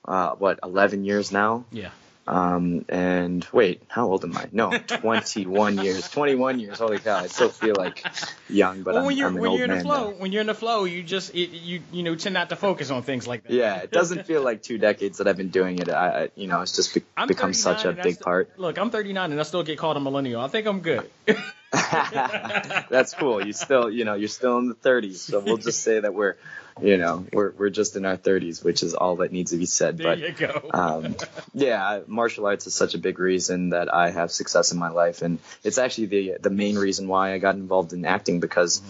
uh, 0.06 0.32
what 0.36 0.60
11 0.63 1.06
years 1.06 1.32
now. 1.32 1.66
Yeah. 1.72 1.92
Um, 2.29 2.86
and 2.89 3.45
wait, 3.51 3.81
how 3.88 4.05
old 4.05 4.24
am 4.24 4.38
I? 4.38 4.48
No, 4.51 4.69
21 4.88 5.79
years. 5.79 6.07
21 6.12 6.59
years. 6.59 6.77
Holy 6.77 7.00
cow! 7.00 7.17
I 7.17 7.25
still 7.25 7.50
feel 7.50 7.74
like 7.75 8.05
young, 8.48 8.83
but 8.83 8.93
well, 8.93 9.00
I'm, 9.00 9.07
when 9.07 9.17
you're 9.17 9.27
I'm 9.29 9.36
an 9.36 9.41
when 9.41 9.50
old 9.50 9.57
you're 9.57 9.65
in 9.65 9.71
the 9.71 9.75
man 9.77 9.83
flow, 9.83 10.12
now. 10.12 10.17
when 10.17 10.31
you're 10.31 10.41
in 10.41 10.48
the 10.48 10.53
flow, 10.53 10.83
you 10.86 11.01
just 11.01 11.33
it, 11.33 11.50
you 11.50 11.81
you 11.91 12.03
know 12.03 12.13
tend 12.15 12.36
not 12.36 12.50
to 12.50 12.55
focus 12.55 12.91
on 12.91 13.01
things 13.01 13.27
like 13.27 13.43
that. 13.43 13.51
Yeah, 13.51 13.77
it 13.77 13.89
doesn't 13.89 14.27
feel 14.27 14.43
like 14.43 14.62
two 14.62 14.77
decades 14.77 15.17
that 15.17 15.27
I've 15.27 15.38
been 15.38 15.50
doing 15.50 15.79
it. 15.79 15.89
I, 15.89 16.24
I 16.25 16.29
you 16.36 16.45
know, 16.45 16.62
it's 16.62 16.75
just 16.75 16.93
be- 16.93 17.01
become 17.27 17.53
such 17.53 17.86
a 17.86 17.93
big 17.93 18.19
part. 18.19 18.59
Look, 18.59 18.77
I'm 18.77 18.91
39 18.91 19.31
and 19.31 19.39
I 19.39 19.43
still 19.43 19.63
get 19.63 19.79
called 19.79 19.98
a 19.98 20.00
millennial. 20.00 20.41
I 20.41 20.50
think 20.50 20.67
I'm 20.67 20.81
good. 20.81 21.09
That's 21.71 23.13
cool. 23.13 23.45
You 23.45 23.53
still, 23.53 23.89
you 23.89 24.05
know, 24.05 24.13
you're 24.15 24.27
still 24.27 24.57
in 24.59 24.69
the 24.69 24.75
30s, 24.75 25.17
so 25.17 25.39
we'll 25.39 25.57
just 25.57 25.81
say 25.83 26.00
that 26.00 26.13
we're, 26.13 26.36
you 26.81 26.98
know, 26.98 27.25
we're 27.33 27.51
we're 27.57 27.69
just 27.69 27.95
in 27.95 28.05
our 28.05 28.17
30s, 28.17 28.63
which 28.63 28.83
is 28.83 28.93
all 28.93 29.17
that 29.17 29.31
needs 29.31 29.51
to 29.51 29.57
be 29.57 29.65
said. 29.65 29.98
there 29.98 30.07
but 30.15 30.19
you 30.19 30.31
go. 30.31 30.69
um, 30.74 31.15
yeah, 31.53 32.01
martial 32.07 32.45
arts 32.45 32.67
is 32.67 32.74
such 32.75 32.93
a 32.95 32.98
big 32.98 33.19
reason 33.19 33.69
that 33.71 33.93
I 33.93 34.12
have 34.12 34.31
success 34.31 34.71
in 34.71 34.79
my 34.79 34.89
life, 34.89 35.21
and 35.21 35.39
it's 35.63 35.77
actually 35.77 36.07
the 36.07 36.38
the 36.41 36.50
main 36.50 36.77
reason 36.77 37.07
why 37.07 37.33
I 37.33 37.38
got 37.39 37.55
involved 37.55 37.93
in 37.93 38.05
acting 38.05 38.39
because 38.39 38.81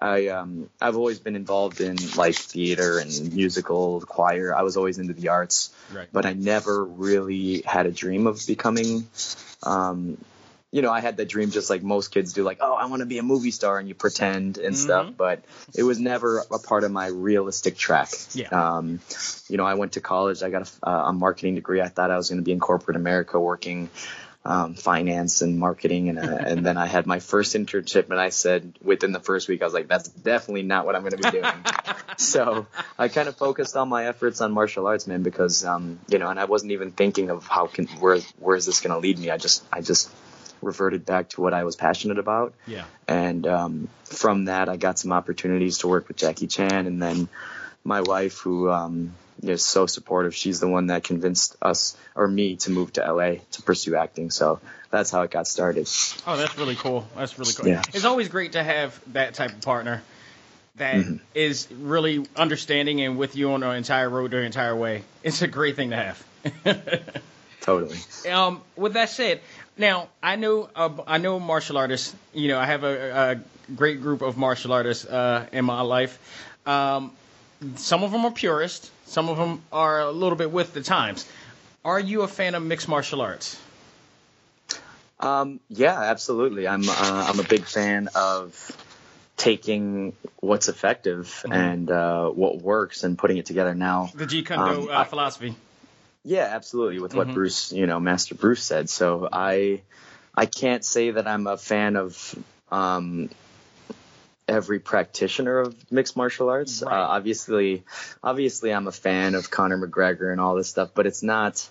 I 0.00 0.28
um, 0.28 0.68
I've 0.80 0.96
always 0.96 1.18
been 1.18 1.36
involved 1.36 1.80
in 1.80 1.96
like 2.16 2.34
theater 2.34 2.98
and 2.98 3.34
musical, 3.34 4.00
choir. 4.02 4.54
I 4.54 4.62
was 4.62 4.76
always 4.76 4.98
into 4.98 5.12
the 5.14 5.28
arts, 5.28 5.70
Right. 5.92 6.08
but 6.12 6.26
I 6.26 6.32
never 6.34 6.84
really 6.84 7.62
had 7.66 7.86
a 7.86 7.92
dream 7.92 8.26
of 8.26 8.40
becoming. 8.46 9.06
Um, 9.62 10.18
you 10.70 10.82
know, 10.82 10.92
I 10.92 11.00
had 11.00 11.16
that 11.16 11.28
dream 11.28 11.50
just 11.50 11.70
like 11.70 11.82
most 11.82 12.08
kids 12.08 12.34
do, 12.34 12.42
like, 12.42 12.58
oh, 12.60 12.74
I 12.74 12.86
want 12.86 13.00
to 13.00 13.06
be 13.06 13.18
a 13.18 13.22
movie 13.22 13.50
star, 13.50 13.78
and 13.78 13.88
you 13.88 13.94
pretend 13.94 14.58
and 14.58 14.76
stuff. 14.76 15.14
But 15.16 15.42
it 15.74 15.82
was 15.82 15.98
never 15.98 16.44
a 16.50 16.58
part 16.58 16.84
of 16.84 16.90
my 16.90 17.06
realistic 17.06 17.76
track. 17.76 18.10
Yeah. 18.34 18.48
Um, 18.48 19.00
you 19.48 19.56
know, 19.56 19.64
I 19.64 19.74
went 19.74 19.92
to 19.92 20.00
college. 20.00 20.42
I 20.42 20.50
got 20.50 20.70
a, 20.82 20.90
a 20.90 21.12
marketing 21.12 21.54
degree. 21.54 21.80
I 21.80 21.88
thought 21.88 22.10
I 22.10 22.16
was 22.16 22.28
going 22.28 22.38
to 22.38 22.44
be 22.44 22.52
in 22.52 22.60
corporate 22.60 22.96
America 22.96 23.40
working 23.40 23.88
um, 24.44 24.74
finance 24.74 25.42
and 25.42 25.58
marketing, 25.58 26.08
and 26.10 26.18
uh, 26.18 26.22
and 26.22 26.64
then 26.64 26.76
I 26.76 26.86
had 26.86 27.06
my 27.06 27.18
first 27.18 27.54
internship, 27.54 28.10
and 28.10 28.20
I 28.20 28.28
said 28.28 28.78
within 28.82 29.12
the 29.12 29.20
first 29.20 29.48
week, 29.48 29.62
I 29.62 29.64
was 29.64 29.74
like, 29.74 29.88
that's 29.88 30.08
definitely 30.08 30.62
not 30.62 30.86
what 30.86 30.96
I'm 30.96 31.02
going 31.02 31.20
to 31.20 31.30
be 31.30 31.30
doing. 31.30 31.64
so 32.16 32.66
I 32.98 33.08
kind 33.08 33.28
of 33.28 33.36
focused 33.36 33.76
all 33.76 33.86
my 33.86 34.06
efforts 34.06 34.40
on 34.40 34.52
martial 34.52 34.86
arts, 34.86 35.06
man, 35.06 35.22
because 35.22 35.64
um, 35.64 35.98
you 36.08 36.18
know, 36.18 36.28
and 36.28 36.38
I 36.38 36.44
wasn't 36.44 36.72
even 36.72 36.92
thinking 36.92 37.30
of 37.30 37.46
how 37.46 37.66
can 37.66 37.86
where 38.00 38.18
where 38.38 38.56
is 38.56 38.64
this 38.64 38.80
going 38.80 38.92
to 38.92 38.98
lead 38.98 39.18
me. 39.18 39.30
I 39.30 39.38
just 39.38 39.64
I 39.72 39.80
just 39.80 40.10
reverted 40.62 41.06
back 41.06 41.30
to 41.30 41.40
what 41.40 41.54
I 41.54 41.64
was 41.64 41.76
passionate 41.76 42.18
about. 42.18 42.54
Yeah. 42.66 42.84
And 43.06 43.46
um, 43.46 43.88
from 44.04 44.46
that, 44.46 44.68
I 44.68 44.76
got 44.76 44.98
some 44.98 45.12
opportunities 45.12 45.78
to 45.78 45.88
work 45.88 46.08
with 46.08 46.16
Jackie 46.16 46.46
Chan, 46.46 46.86
and 46.86 47.00
then 47.00 47.28
my 47.84 48.00
wife, 48.00 48.38
who 48.38 48.70
um, 48.70 49.12
is 49.42 49.64
so 49.64 49.86
supportive, 49.86 50.34
she's 50.34 50.60
the 50.60 50.68
one 50.68 50.88
that 50.88 51.04
convinced 51.04 51.56
us 51.62 51.96
or 52.14 52.26
me 52.26 52.56
to 52.56 52.70
move 52.70 52.92
to 52.94 53.12
LA 53.12 53.36
to 53.52 53.62
pursue 53.62 53.96
acting. 53.96 54.30
So 54.30 54.60
that's 54.90 55.10
how 55.10 55.22
it 55.22 55.30
got 55.30 55.46
started. 55.46 55.88
Oh, 56.26 56.36
that's 56.36 56.58
really 56.58 56.74
cool. 56.74 57.06
That's 57.16 57.38
really 57.38 57.52
cool. 57.52 57.68
Yeah. 57.68 57.82
It's 57.94 58.04
always 58.04 58.28
great 58.28 58.52
to 58.52 58.62
have 58.62 59.00
that 59.12 59.34
type 59.34 59.52
of 59.52 59.60
partner 59.60 60.02
that 60.76 61.04
is 61.34 61.66
Mm-hmm. 61.66 61.88
really 61.88 62.26
understanding 62.36 63.00
and 63.00 63.18
with 63.18 63.36
you 63.36 63.52
on 63.52 63.60
the 63.60 63.70
entire 63.70 64.08
road 64.08 64.30
the 64.30 64.38
entire 64.38 64.76
way. 64.76 65.02
It's 65.22 65.42
a 65.42 65.48
great 65.48 65.76
thing 65.76 65.90
to 65.90 65.96
have. 65.96 66.24
Totally. 67.60 67.98
um, 68.30 68.62
with 68.76 68.94
that 68.94 69.10
said, 69.10 69.40
now 69.76 70.08
I 70.22 70.36
know 70.36 70.68
uh, 70.74 70.90
I 71.06 71.18
know 71.18 71.38
martial 71.38 71.76
artists. 71.76 72.14
You 72.32 72.48
know, 72.48 72.58
I 72.58 72.66
have 72.66 72.84
a, 72.84 73.40
a 73.68 73.72
great 73.74 74.00
group 74.00 74.22
of 74.22 74.36
martial 74.36 74.72
artists 74.72 75.04
uh, 75.04 75.46
in 75.52 75.64
my 75.64 75.82
life. 75.82 76.18
Um, 76.66 77.12
some 77.76 78.02
of 78.04 78.12
them 78.12 78.24
are 78.24 78.30
purists. 78.30 78.90
Some 79.06 79.28
of 79.28 79.36
them 79.36 79.62
are 79.72 80.00
a 80.00 80.10
little 80.10 80.36
bit 80.36 80.50
with 80.50 80.74
the 80.74 80.82
times. 80.82 81.26
Are 81.84 81.98
you 81.98 82.22
a 82.22 82.28
fan 82.28 82.54
of 82.54 82.62
mixed 82.62 82.88
martial 82.88 83.20
arts? 83.20 83.58
Um, 85.20 85.60
yeah, 85.68 86.00
absolutely. 86.00 86.68
I'm 86.68 86.88
uh, 86.88 87.26
I'm 87.28 87.40
a 87.40 87.44
big 87.44 87.64
fan 87.64 88.08
of 88.14 88.54
taking 89.36 90.12
what's 90.40 90.68
effective 90.68 91.44
and 91.50 91.90
uh, 91.90 92.28
what 92.28 92.60
works 92.60 93.04
and 93.04 93.16
putting 93.16 93.38
it 93.38 93.46
together. 93.46 93.74
Now, 93.74 94.10
The 94.14 94.26
Jeet 94.26 94.46
Kune 94.46 94.58
Do 94.58 94.64
Um, 94.64 94.88
uh, 94.90 95.04
philosophy. 95.04 95.54
Yeah, 96.24 96.48
absolutely. 96.50 97.00
With 97.00 97.14
what 97.14 97.32
Bruce, 97.32 97.72
you 97.72 97.86
know, 97.86 98.00
Master 98.00 98.34
Bruce 98.34 98.62
said. 98.62 98.90
So 98.90 99.28
I, 99.32 99.82
I 100.34 100.46
can't 100.46 100.84
say 100.84 101.12
that 101.12 101.26
I'm 101.26 101.46
a 101.46 101.56
fan 101.56 101.96
of 101.96 102.34
um, 102.70 103.30
every 104.46 104.78
practitioner 104.78 105.60
of 105.60 105.92
mixed 105.92 106.16
martial 106.16 106.48
arts. 106.48 106.82
Right. 106.82 106.92
Uh, 106.92 107.06
obviously, 107.08 107.84
obviously, 108.22 108.72
I'm 108.72 108.86
a 108.86 108.92
fan 108.92 109.34
of 109.34 109.50
Conor 109.50 109.78
McGregor 109.78 110.32
and 110.32 110.40
all 110.40 110.54
this 110.54 110.68
stuff, 110.68 110.90
but 110.94 111.06
it's 111.06 111.22
not. 111.22 111.68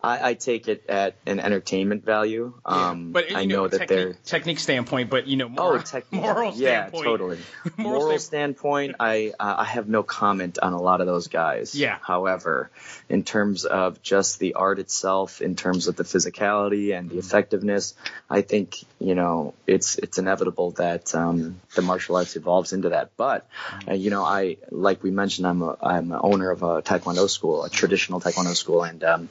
I, 0.00 0.28
I 0.30 0.34
take 0.34 0.68
it 0.68 0.84
at 0.88 1.16
an 1.26 1.40
entertainment 1.40 2.04
value. 2.04 2.54
Um, 2.64 3.10
but 3.10 3.34
I 3.34 3.46
know, 3.46 3.66
that 3.66 3.78
technique, 3.78 3.88
they're 3.88 4.12
technique 4.24 4.60
standpoint, 4.60 5.10
but 5.10 5.26
you 5.26 5.36
know, 5.36 5.46
Oh, 5.46 5.70
moral, 5.70 5.82
technique. 5.82 6.22
moral 6.22 6.52
yeah, 6.54 6.86
standpoint. 6.86 7.04
totally. 7.04 7.38
Moral 7.76 8.00
Moral, 8.02 8.18
standpoint, 8.20 8.94
I 9.00 9.32
uh, 9.40 9.56
I 9.58 9.64
have 9.64 9.88
no 9.88 10.04
comment 10.04 10.58
on 10.62 10.72
a 10.72 10.80
lot 10.80 11.00
of 11.00 11.08
those 11.08 11.26
guys. 11.26 11.74
Yeah. 11.74 11.98
However, 12.00 12.70
in 13.08 13.24
terms 13.24 13.64
of 13.64 14.00
just 14.02 14.38
the 14.38 14.54
art 14.54 14.78
itself, 14.78 15.40
in 15.42 15.56
terms 15.56 15.88
of 15.88 15.96
the 15.96 16.04
physicality 16.04 16.96
and 16.96 17.08
the 17.10 17.14
Mm-hmm. 17.16 17.18
effectiveness, 17.18 17.94
I 18.30 18.42
think 18.42 18.76
you 19.00 19.16
know 19.16 19.54
it's 19.66 19.96
it's 19.98 20.18
inevitable 20.18 20.70
that 20.72 21.12
um, 21.14 21.60
the 21.74 21.82
martial 21.82 22.14
arts 22.16 22.36
evolves 22.36 22.72
into 22.72 22.90
that. 22.90 23.10
But 23.16 23.48
uh, 23.88 23.94
you 23.94 24.10
know, 24.10 24.22
I 24.24 24.58
like 24.70 25.02
we 25.02 25.10
mentioned, 25.10 25.46
I'm 25.48 25.62
a 25.62 25.76
I'm 25.82 26.12
an 26.12 26.20
owner 26.22 26.50
of 26.52 26.62
a 26.62 26.82
taekwondo 26.82 27.28
school, 27.28 27.64
a 27.64 27.70
traditional 27.70 28.20
taekwondo 28.20 28.54
school, 28.54 28.84
and 28.84 29.02
um, 29.02 29.28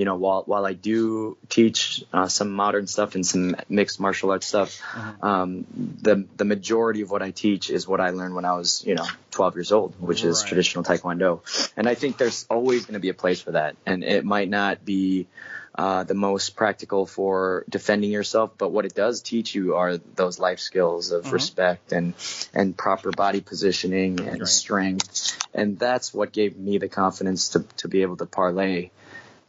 you 0.00 0.06
know, 0.06 0.16
while 0.16 0.44
while 0.46 0.64
I 0.64 0.72
do 0.72 1.36
teach 1.50 2.02
uh, 2.10 2.26
some 2.28 2.50
modern 2.50 2.86
stuff 2.86 3.16
and 3.16 3.26
some 3.26 3.54
mixed 3.68 4.00
martial 4.00 4.30
arts 4.30 4.46
stuff, 4.46 4.80
um, 5.20 5.66
the 6.00 6.26
the 6.38 6.46
majority 6.46 7.02
of 7.02 7.10
what 7.10 7.20
I 7.20 7.32
teach 7.32 7.68
is 7.68 7.86
what 7.86 8.00
I 8.00 8.08
learned 8.10 8.34
when 8.34 8.46
I 8.46 8.54
was, 8.56 8.82
you 8.86 8.94
know, 8.94 9.06
12 9.32 9.56
years 9.56 9.72
old, 9.72 9.92
which 10.00 10.24
is 10.24 10.42
traditional 10.42 10.84
taekwondo. 10.84 11.40
And 11.76 11.86
I 11.86 11.94
think 11.96 12.16
there's 12.16 12.46
always 12.48 12.86
going 12.86 12.94
to 12.94 13.00
be 13.00 13.10
a 13.10 13.14
place 13.24 13.42
for 13.42 13.50
that, 13.52 13.76
and 13.84 14.02
it 14.02 14.24
might 14.24 14.48
not 14.48 14.84
be. 14.86 15.26
Uh, 15.72 16.02
the 16.02 16.14
most 16.14 16.56
practical 16.56 17.06
for 17.06 17.64
defending 17.68 18.10
yourself, 18.10 18.50
but 18.58 18.72
what 18.72 18.84
it 18.84 18.92
does 18.94 19.22
teach 19.22 19.54
you 19.54 19.76
are 19.76 19.98
those 20.16 20.40
life 20.40 20.58
skills 20.58 21.12
of 21.12 21.32
respect 21.32 21.92
and 21.92 22.12
and 22.52 22.76
proper 22.76 23.12
body 23.12 23.40
positioning 23.40 24.18
and 24.18 24.40
Right. 24.40 24.48
strength, 24.48 25.38
and 25.54 25.78
that's 25.78 26.12
what 26.12 26.32
gave 26.32 26.58
me 26.58 26.78
the 26.78 26.88
confidence 26.88 27.50
to 27.50 27.64
to 27.76 27.88
be 27.88 28.02
able 28.02 28.16
to 28.16 28.26
parlay 28.26 28.90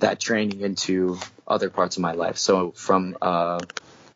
that 0.02 0.20
training 0.20 0.62
into 0.62 1.18
other 1.48 1.70
parts 1.70 1.98
of 1.98 2.02
my 2.02 2.12
life. 2.12 2.38
So 2.38 2.72
from 2.72 3.18
uh, 3.22 3.62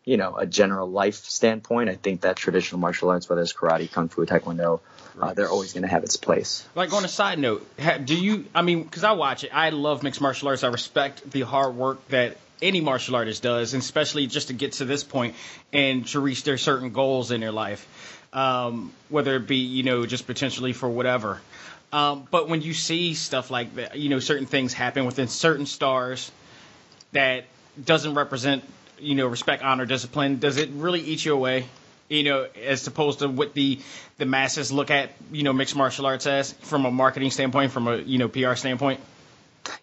you 0.04 0.18
know 0.18 0.36
a 0.36 0.46
general 0.46 0.90
life 0.90 1.16
standpoint, 1.16 1.90
I 1.90 1.96
think 1.96 2.22
that 2.22 2.36
traditional 2.36 2.80
martial 2.80 3.10
arts, 3.10 3.30
whether 3.30 3.42
it's 3.42 3.54
karate, 3.54 3.92
kung 3.92 4.10
fu, 4.10 4.26
taekwondo, 4.26 4.82
uh, 5.20 5.34
they're 5.34 5.50
always 5.50 5.74
going 5.74 5.84
to 5.84 5.90
have 5.90 6.04
its 6.04 6.18
place. 6.18 6.68
Like 6.76 6.94
on 6.94 7.06
a 7.06 7.08
side 7.08 7.40
note, 7.40 7.66
do 8.06 8.16
you? 8.16 8.46
I 8.54 8.62
mean, 8.62 8.84
because 8.84 9.04
I 9.04 9.14
watch 9.14 9.44
it, 9.44 9.52
I 9.54 9.70
love 9.70 10.04
mixed 10.04 10.22
martial 10.22 10.50
arts. 10.50 10.64
I 10.64 10.68
respect 10.68 11.30
the 11.32 11.42
hard 11.42 11.76
work 11.76 12.06
that 12.10 12.38
any 12.62 12.82
martial 12.82 13.16
artist 13.16 13.44
does, 13.44 13.74
and 13.74 13.82
especially 13.82 14.28
just 14.28 14.48
to 14.48 14.54
get 14.54 14.74
to 14.74 14.86
this 14.86 15.04
point 15.04 15.36
and 15.74 16.08
to 16.08 16.20
reach 16.20 16.44
their 16.44 16.58
certain 16.58 16.92
goals 16.92 17.32
in 17.32 17.42
their 17.42 17.52
life, 17.52 17.88
um, 18.34 18.92
whether 19.10 19.36
it 19.36 19.48
be 19.48 19.58
you 19.58 19.84
know 19.84 20.06
just 20.06 20.28
potentially 20.28 20.74
for 20.74 20.90
whatever. 20.90 21.42
Um, 21.92 22.28
but 22.30 22.50
when 22.50 22.62
you 22.62 22.74
see 22.74 23.14
stuff 23.14 23.52
like 23.52 23.76
that, 23.76 23.98
you 23.98 24.10
know, 24.10 24.20
certain 24.20 24.46
things 24.46 24.74
happen 24.74 25.06
within 25.06 25.28
certain 25.28 25.66
stars 25.66 26.32
that 27.12 27.46
doesn't 27.84 28.16
represent, 28.16 28.64
you 29.00 29.16
know, 29.16 29.28
respect, 29.28 29.64
honor, 29.64 29.86
discipline. 29.86 30.40
Does 30.40 30.58
it 30.58 30.70
really 30.74 31.02
eat 31.02 31.26
you 31.26 31.34
away? 31.34 31.66
You 32.10 32.24
know, 32.24 32.48
as 32.64 32.86
opposed 32.86 33.20
to 33.20 33.28
what 33.28 33.54
the 33.54 33.80
the 34.18 34.26
masses 34.26 34.72
look 34.72 34.92
at, 34.92 35.12
you 35.32 35.44
know, 35.44 35.54
mixed 35.54 35.76
martial 35.76 36.06
arts 36.06 36.28
as 36.28 36.54
from 36.54 36.86
a 36.86 36.92
marketing 36.92 37.32
standpoint, 37.32 37.72
from 37.72 37.88
a 37.88 37.98
you 37.98 38.18
know 38.18 38.28
PR 38.28 38.56
standpoint. 38.56 39.00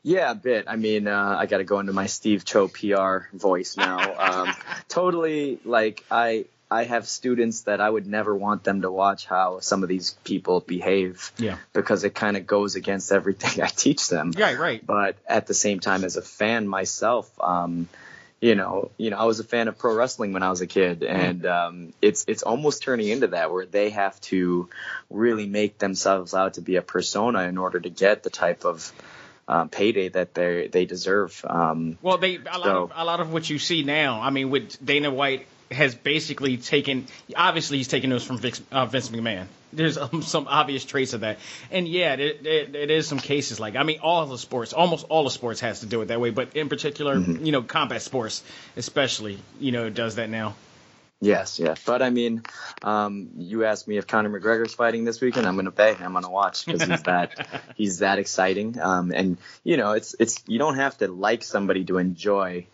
Yeah, 0.05 0.31
a 0.31 0.35
bit. 0.35 0.67
I 0.69 0.77
mean, 0.77 1.09
uh, 1.09 1.37
I 1.39 1.47
got 1.47 1.59
to 1.59 1.65
go 1.65 1.81
into 1.81 1.93
my 1.93 2.07
Steve 2.07 2.45
Cho 2.45 2.69
PR 2.69 3.27
voice 3.33 3.77
now. 3.77 4.15
Um, 4.17 4.55
totally, 4.89 5.59
like 5.65 6.05
I 6.11 6.45
I 6.81 6.85
have 6.85 7.07
students 7.07 7.63
that 7.63 7.81
I 7.81 7.89
would 7.89 8.07
never 8.07 8.35
want 8.35 8.65
them 8.65 8.83
to 8.83 8.91
watch 8.91 9.27
how 9.27 9.61
some 9.61 9.83
of 9.83 9.89
these 9.89 10.17
people 10.25 10.61
behave. 10.61 11.31
Yeah. 11.39 11.57
Because 11.73 12.05
it 12.05 12.15
kind 12.15 12.37
of 12.37 12.47
goes 12.47 12.77
against 12.77 13.13
everything 13.13 13.63
I 13.69 13.69
teach 13.69 14.09
them. 14.09 14.33
Right, 14.37 14.59
right. 14.59 14.85
But 14.85 15.17
at 15.27 15.47
the 15.47 15.55
same 15.55 15.81
time, 15.81 16.05
as 16.05 16.17
a 16.17 16.23
fan 16.23 16.67
myself, 16.69 17.31
um, 17.41 17.89
you 18.41 18.57
know, 18.57 18.91
you 18.97 19.11
know, 19.11 19.19
I 19.19 19.25
was 19.25 19.39
a 19.39 19.45
fan 19.45 19.69
of 19.69 19.79
pro 19.79 19.95
wrestling 19.95 20.33
when 20.33 20.43
I 20.43 20.51
was 20.51 20.61
a 20.63 20.67
kid, 20.67 21.05
and 21.05 21.47
um, 21.47 21.93
it's 22.03 22.25
it's 22.27 22.43
almost 22.43 22.83
turning 22.83 23.09
into 23.09 23.29
that 23.29 23.53
where 23.53 23.67
they 23.67 23.91
have 23.91 24.21
to 24.33 24.69
really 25.11 25.47
make 25.47 25.79
themselves 25.79 26.35
out 26.35 26.55
to 26.55 26.61
be 26.61 26.75
a 26.75 26.83
persona 26.83 27.43
in 27.45 27.57
order 27.57 27.79
to 27.79 27.89
get 27.89 28.25
the 28.25 28.31
type 28.31 28.65
of 28.65 28.93
um, 29.47 29.69
payday 29.69 30.09
that 30.09 30.35
they 30.35 30.67
they 30.67 30.87
deserve. 30.87 31.45
Um, 31.49 31.99
Well, 32.03 32.19
they 32.19 32.35
a 32.37 32.59
lot 32.59 32.63
So- 32.65 32.83
of 32.85 32.93
a 32.97 33.05
lot 33.05 33.21
of 33.21 33.33
what 33.33 33.49
you 33.49 33.59
see 33.61 33.85
now. 33.85 34.21
I 34.21 34.31
mean, 34.31 34.51
with 34.51 34.85
Dana 34.85 35.11
White 35.13 35.47
has 35.73 35.95
basically 35.95 36.57
taken. 36.57 37.07
Obviously, 37.37 37.79
he's 37.79 37.89
taken 37.89 38.11
those 38.11 38.25
from 38.25 38.39
Vince, 38.39 38.63
uh, 38.71 38.87
Vince 38.87 39.09
McMahon. 39.11 39.47
There's 39.73 39.97
um, 39.97 40.23
some 40.23 40.47
obvious 40.49 40.85
trace 40.85 41.15
of 41.15 41.21
that, 41.21 41.39
and 41.71 41.89
yeah, 41.89 42.15
it, 42.15 42.45
it, 42.47 42.75
it 42.77 42.91
is 42.91 43.07
some 43.09 43.19
cases 43.19 43.59
like 43.59 43.75
I 43.77 43.83
mean, 43.83 44.01
all 44.03 44.27
the 44.27 44.39
sports, 44.39 44.73
almost 44.73 45.07
all 45.09 45.25
the 45.25 45.31
sports 45.31 45.61
has 45.61 45.81
to 45.81 45.87
do 45.87 46.03
it 46.03 46.07
that 46.07 46.21
way, 46.21 46.31
but 46.31 46.57
in 46.57 46.69
particular, 46.69 47.17
Mm-hmm. 47.17 47.45
you 47.45 47.53
know, 47.53 47.63
combat 47.63 48.03
sports 48.03 48.43
especially, 48.77 49.39
you 49.61 49.73
know, 49.73 49.91
does 49.91 50.17
that 50.17 50.29
now. 50.31 50.55
Yes, 51.21 51.61
yeah. 51.61 51.77
But 51.87 52.03
I 52.03 52.11
mean, 52.11 52.43
um, 52.83 53.29
you 53.37 53.65
asked 53.65 53.87
me 53.87 53.97
if 53.97 54.09
Conor 54.09 54.29
McGregor's 54.29 54.75
fighting 54.75 55.05
this 55.05 55.21
weekend. 55.21 55.47
I'm 55.47 55.55
going 55.55 55.67
to 55.67 55.71
pay. 55.71 55.95
I'm 55.95 56.13
going 56.13 56.25
to 56.25 56.31
watch 56.31 56.67
because 56.67 56.83
he's 56.83 57.03
that 57.05 57.47
he's 57.77 57.99
that 58.01 58.19
exciting. 58.19 58.81
Um, 58.81 59.13
and 59.13 59.39
you 59.63 59.77
know, 59.77 59.93
it's 59.93 60.17
it's 60.19 60.43
you 60.49 60.59
don't 60.59 60.75
have 60.77 60.99
to 60.99 61.07
like 61.07 61.45
somebody 61.45 61.85
to 61.85 61.99
enjoy 61.99 62.67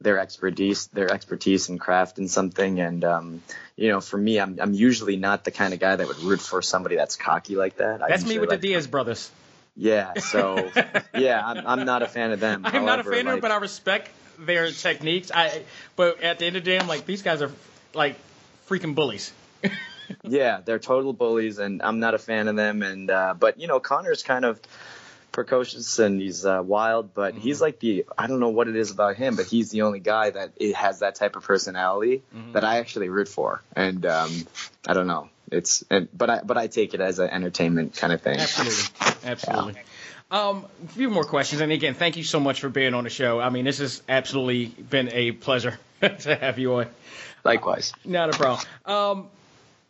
their 0.00 0.18
expertise 0.18 0.86
their 0.88 1.12
expertise 1.12 1.68
and 1.68 1.78
craft 1.78 2.18
in 2.18 2.28
something. 2.28 2.80
And 2.80 3.04
um, 3.04 3.42
you 3.76 3.88
know, 3.88 4.00
for 4.00 4.16
me, 4.18 4.38
I'm 4.38 4.58
I'm 4.60 4.72
usually 4.74 5.16
not 5.16 5.44
the 5.44 5.50
kind 5.50 5.74
of 5.74 5.80
guy 5.80 5.96
that 5.96 6.06
would 6.06 6.20
root 6.20 6.40
for 6.40 6.62
somebody 6.62 6.96
that's 6.96 7.16
cocky 7.16 7.56
like 7.56 7.76
that. 7.76 8.00
That's 8.08 8.26
me 8.26 8.38
with 8.38 8.50
like- 8.50 8.60
the 8.60 8.68
Diaz 8.68 8.86
brothers. 8.86 9.30
Yeah. 9.76 10.14
So 10.18 10.70
yeah, 11.14 11.40
I'm 11.44 11.66
I'm 11.66 11.86
not 11.86 12.02
a 12.02 12.08
fan 12.08 12.32
of 12.32 12.40
them. 12.40 12.66
I'm 12.66 12.84
not 12.84 13.00
a 13.00 13.02
However, 13.02 13.12
fan 13.12 13.26
of 13.26 13.32
them 13.34 13.40
but 13.40 13.50
I 13.50 13.56
respect 13.56 14.10
their 14.38 14.70
techniques. 14.70 15.30
I, 15.32 15.62
but 15.96 16.22
at 16.22 16.38
the 16.38 16.46
end 16.46 16.56
of 16.56 16.64
the 16.64 16.70
day, 16.70 16.78
I'm 16.78 16.88
like, 16.88 17.06
these 17.06 17.22
guys 17.22 17.42
are 17.42 17.52
like 17.94 18.16
freaking 18.68 18.94
bullies. 18.94 19.32
Yeah, 20.24 20.60
they're 20.64 20.80
total 20.80 21.12
bullies, 21.12 21.58
and 21.60 21.82
I'm 21.82 22.00
not 22.00 22.14
a 22.14 22.18
fan 22.18 22.48
of 22.48 22.56
them. 22.56 22.82
And 22.82 23.08
uh, 23.10 23.34
but 23.38 23.60
you 23.60 23.68
know, 23.68 23.78
Connor's 23.78 24.24
kind 24.24 24.44
of 24.44 24.60
precocious 25.32 25.98
and 25.98 26.20
he's 26.20 26.44
uh, 26.46 26.62
wild, 26.64 27.14
but 27.14 27.34
Mm-hmm. 27.34 27.42
he's 27.42 27.60
like 27.60 27.78
the 27.80 28.06
I 28.18 28.26
don't 28.26 28.40
know 28.40 28.48
what 28.50 28.68
it 28.68 28.76
is 28.76 28.90
about 28.90 29.16
him, 29.16 29.36
but 29.36 29.46
he's 29.46 29.70
the 29.70 29.82
only 29.82 30.00
guy 30.00 30.30
that 30.30 30.50
it 30.56 30.74
has 30.74 31.00
that 31.00 31.14
type 31.14 31.36
of 31.36 31.44
personality 31.44 32.22
Mm-hmm. 32.34 32.52
that 32.52 32.64
I 32.64 32.78
actually 32.78 33.08
root 33.08 33.28
for. 33.28 33.62
And 33.76 34.04
um, 34.06 34.30
I 34.86 34.94
don't 34.94 35.06
know, 35.06 35.28
it's 35.50 35.84
and, 35.90 36.08
but 36.16 36.30
I 36.30 36.40
but 36.44 36.56
I 36.58 36.66
take 36.66 36.94
it 36.94 37.00
as 37.00 37.18
an 37.18 37.30
entertainment 37.30 37.96
kind 37.96 38.12
of 38.12 38.20
thing. 38.22 38.38
Absolutely, 38.38 39.28
absolutely. 39.30 39.74
Um, 40.32 40.64
a 40.84 40.88
few 40.88 41.10
more 41.10 41.24
questions, 41.24 41.60
and 41.60 41.72
again, 41.72 41.94
thank 41.94 42.16
you 42.16 42.22
so 42.22 42.38
much 42.38 42.60
for 42.60 42.68
being 42.68 42.94
on 42.94 43.02
the 43.04 43.10
show. 43.10 43.40
I 43.40 43.50
mean, 43.50 43.64
this 43.64 43.78
has 43.78 44.00
absolutely 44.08 44.66
been 44.66 45.08
a 45.12 45.32
pleasure 45.32 45.76
to 46.00 46.36
have 46.36 46.58
you 46.60 46.74
on. 46.74 46.86
Likewise. 47.42 47.92
Not 48.04 48.32
a 48.32 48.38
problem. 48.38 48.66
Um, 48.84 49.28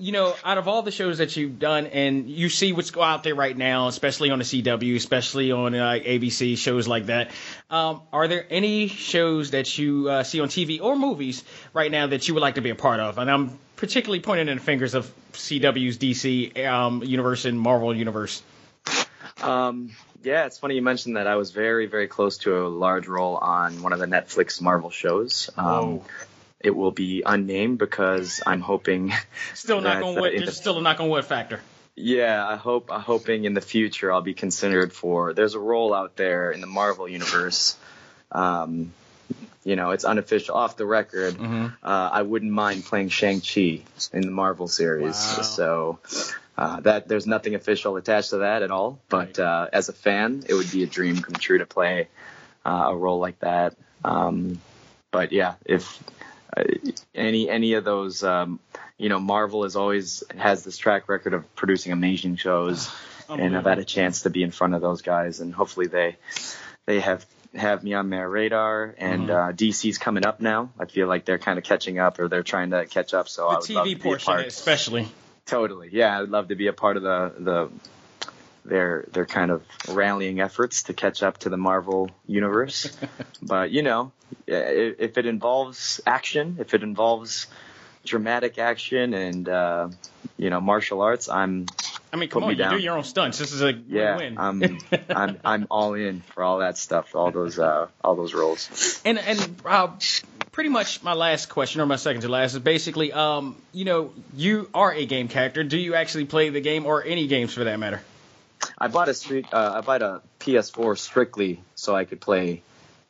you 0.01 0.13
know, 0.13 0.35
out 0.45 0.57
of 0.57 0.67
all 0.67 0.83
the 0.83 0.91
shows 0.91 1.19
that 1.19 1.37
you've 1.37 1.59
done, 1.59 1.87
and 1.87 2.29
you 2.29 2.49
see 2.49 2.73
what's 2.73 2.91
go 2.91 3.03
out 3.03 3.23
there 3.23 3.35
right 3.35 3.57
now, 3.57 3.87
especially 3.87 4.31
on 4.31 4.39
the 4.39 4.45
CW, 4.45 4.97
especially 4.97 5.53
on 5.53 5.75
uh, 5.75 5.93
ABC 5.93 6.57
shows 6.57 6.89
like 6.89 7.07
that, 7.07 7.31
um, 7.69 8.01
are 8.13 8.27
there 8.27 8.47
any 8.49 8.89
shows 8.89 9.51
that 9.51 9.77
you 9.79 10.09
uh, 10.09 10.23
see 10.23 10.41
on 10.41 10.49
TV 10.49 10.81
or 10.81 10.97
movies 10.97 11.45
right 11.75 11.91
now 11.91 12.07
that 12.07 12.27
you 12.27 12.35
would 12.35 12.41
like 12.41 12.55
to 12.55 12.63
be 12.63 12.71
a 12.71 12.75
part 12.75 12.99
of? 12.99 13.19
And 13.19 13.31
I'm 13.31 13.59
particularly 13.77 14.21
pointing 14.21 14.49
in 14.49 14.57
the 14.57 14.63
fingers 14.63 14.95
of 14.95 15.13
CW's 15.33 15.99
DC 15.99 16.67
um, 16.67 17.03
universe 17.03 17.45
and 17.45 17.61
Marvel 17.61 17.95
universe. 17.95 18.43
Um, 19.43 19.91
yeah, 20.23 20.47
it's 20.47 20.59
funny 20.59 20.77
you 20.77 20.83
mentioned 20.83 21.17
that. 21.17 21.27
I 21.27 21.37
was 21.37 21.51
very, 21.51 21.87
very 21.87 22.09
close 22.09 22.39
to 22.39 22.67
a 22.67 22.69
large 22.69 23.07
role 23.07 23.37
on 23.37 23.83
one 23.83 23.93
of 23.93 23.99
the 23.99 24.07
Netflix 24.07 24.61
Marvel 24.63 24.91
shows. 24.91 25.51
Um. 25.57 26.01
It 26.61 26.71
will 26.71 26.91
be 26.91 27.23
unnamed 27.25 27.79
because 27.79 28.43
I'm 28.47 28.61
hoping. 28.61 29.13
Still 29.55 29.81
knock 29.81 29.95
that, 29.95 30.03
on 30.03 30.19
uh, 30.19 30.21
wood. 30.21 30.33
in 30.33 30.41
There's 30.41 30.51
the- 30.51 30.57
still 30.57 30.79
a 30.79 30.83
knock 30.83 31.01
on 31.01 31.09
wood 31.09 31.25
factor. 31.25 31.61
Yeah, 31.97 32.47
I 32.47 32.57
hope. 32.57 32.91
I'm 32.91 33.01
hoping 33.01 33.45
in 33.45 33.53
the 33.53 33.61
future 33.61 34.11
I'll 34.13 34.23
be 34.23 34.33
considered 34.33 34.93
for. 34.93 35.35
There's 35.35 35.55
a 35.55 35.59
role 35.59 35.93
out 35.93 36.17
there 36.17 36.51
in 36.51 36.61
the 36.61 36.67
Marvel 36.67 37.07
universe. 37.09 37.77
Um, 38.33 38.93
you 39.65 39.77
know, 39.77 39.91
it's 39.91 40.05
unofficial, 40.05 40.55
off 40.55 40.77
the 40.77 40.87
record. 40.87 41.35
Mm-hmm. 41.35 41.67
Uh, 41.83 42.11
I 42.13 42.23
wouldn't 42.23 42.53
mind 42.53 42.85
playing 42.85 43.11
Shang 43.11 43.43
Chi 43.43 43.83
in 44.13 44.23
the 44.23 44.31
Marvel 44.31 44.69
series. 44.69 45.15
Wow. 45.15 45.43
So 45.43 45.99
uh, 46.57 46.81
that 46.81 47.09
there's 47.09 47.27
nothing 47.27 47.55
official 47.55 47.97
attached 47.97 48.31
to 48.31 48.39
that 48.39 48.63
at 48.63 48.71
all. 48.71 48.99
But 49.09 49.39
uh, 49.39 49.69
as 49.73 49.91
a 49.91 49.93
fan, 49.93 50.45
it 50.49 50.55
would 50.55 50.71
be 50.71 50.83
a 50.83 50.87
dream 50.87 51.21
come 51.21 51.35
true 51.35 51.59
to 51.59 51.67
play 51.67 52.09
uh, 52.65 52.87
a 52.89 52.97
role 52.97 53.19
like 53.19 53.39
that. 53.41 53.77
Um, 54.05 54.61
but 55.11 55.33
yeah, 55.33 55.55
if 55.67 56.03
any 57.15 57.49
any 57.49 57.75
of 57.75 57.85
those, 57.85 58.23
um, 58.25 58.61
you 58.99 59.09
know, 59.09 59.19
Marvel 59.21 59.65
is 59.65 59.77
always 59.77 60.23
has 60.37 60.65
this 60.65 60.77
track 60.77 61.09
record 61.09 61.35
of 61.35 61.55
producing 61.55 61.93
amazing 61.93 62.37
shows, 62.37 62.91
and 63.29 63.57
I've 63.57 63.65
had 63.65 63.79
a 63.79 63.85
chance 63.85 64.23
to 64.23 64.31
be 64.31 64.43
in 64.43 64.51
front 64.51 64.75
of 64.75 64.81
those 64.81 65.03
guys, 65.03 65.41
and 65.41 65.55
hopefully 65.55 65.87
they 65.87 66.17
they 66.87 67.01
have 67.01 67.25
have 67.55 67.83
me 67.83 67.95
on 67.95 68.11
their 68.11 68.29
radar. 68.29 68.95
And 68.99 69.29
Mm-hmm. 69.29 69.51
uh, 69.51 69.53
DC's 69.53 69.99
coming 69.99 70.25
up 70.25 70.41
now. 70.41 70.71
I 70.79 70.85
feel 70.85 71.09
like 71.09 71.25
they're 71.25 71.39
kind 71.39 71.59
of 71.59 71.65
catching 71.65 71.99
up, 71.99 72.19
or 72.21 72.29
they're 72.29 72.43
trying 72.45 72.71
to 72.71 72.87
catch 72.87 73.13
up. 73.15 73.29
So 73.29 73.49
I 73.49 73.55
The 73.55 73.59
would 73.61 73.71
love 73.71 73.85
to 73.87 73.91
TV 73.91 73.95
be 73.95 74.01
a 74.01 74.03
portion, 74.03 74.33
part. 74.35 74.47
especially. 74.47 75.09
Totally, 75.47 75.89
yeah, 75.93 76.21
I'd 76.21 76.29
love 76.29 76.49
to 76.49 76.55
be 76.55 76.69
a 76.69 76.73
part 76.73 76.97
of 76.97 77.03
the 77.03 77.33
the 77.39 77.71
their 78.65 79.05
their 79.13 79.27
kind 79.27 79.51
of 79.51 79.63
rallying 79.89 80.41
efforts 80.41 80.85
to 80.85 80.93
catch 80.95 81.23
up 81.23 81.39
to 81.39 81.49
the 81.49 81.57
Marvel 81.57 82.11
universe. 82.27 82.97
but 83.43 83.71
you 83.71 83.83
know, 83.83 84.13
i- 84.20 84.20
if 84.47 85.19
it 85.19 85.27
involves 85.27 86.01
action, 86.07 86.57
if 86.61 86.75
it 86.75 86.83
involves 86.83 87.47
dramatic 88.05 88.59
action 88.59 89.15
and 89.15 89.49
uh, 89.49 89.89
you 90.37 90.51
know 90.51 90.61
martial 90.61 91.03
arts, 91.03 91.29
I'm 91.29 91.67
I 92.13 92.17
mean, 92.17 92.29
come 92.29 92.43
me 92.43 92.47
on, 92.47 92.51
you 92.51 92.57
do 92.57 92.63
down. 92.63 92.81
your 92.81 92.97
own 92.97 93.05
stunts. 93.05 93.39
This 93.39 93.53
is 93.53 93.63
a 93.63 93.73
yeah, 93.73 94.17
win-win. 94.17 94.39
I'm 94.39 94.79
I'm 95.09 95.39
I'm 95.45 95.67
all 95.71 95.95
in 95.95 96.21
for 96.21 96.43
all 96.43 96.59
that 96.59 96.77
stuff, 96.77 97.15
all 97.15 97.31
those 97.31 97.59
uh, 97.59 97.87
all 98.03 98.17
those 98.17 98.35
roles. 98.35 99.01
And 99.05 99.19
and 99.19 99.61
uh, 99.65 99.89
pretty 100.51 100.71
much 100.71 101.03
my 101.03 101.13
last 101.13 101.49
question, 101.49 101.81
or 101.81 101.87
my 101.87 101.97
second 101.97 102.23
to 102.23 102.29
last, 102.29 102.55
is 102.55 102.61
basically, 102.61 103.13
um, 103.13 103.57
you 103.73 103.85
know, 103.85 104.13
you 104.35 104.69
are 104.75 104.93
a 104.93 105.07
game 105.07 105.29
character. 105.29 105.63
Do 105.63 105.79
you 105.79 105.95
actually 105.95 106.25
play 106.25 106.49
the 106.51 106.61
game, 106.61 106.87
or 106.87 107.05
any 107.05 107.29
games 107.29 107.55
for 107.55 107.65
that 107.65 107.79
matter? 107.79 108.03
I 108.77 108.89
bought 108.89 109.09
a 109.09 109.15
street. 109.15 109.47
Uh, 109.53 109.75
I 109.77 109.81
bought 109.81 110.03
a 110.03 110.21
PS4 110.41 110.99
strictly 110.99 111.61
so 111.77 111.95
I 111.95 112.05
could 112.05 112.21
play 112.21 112.63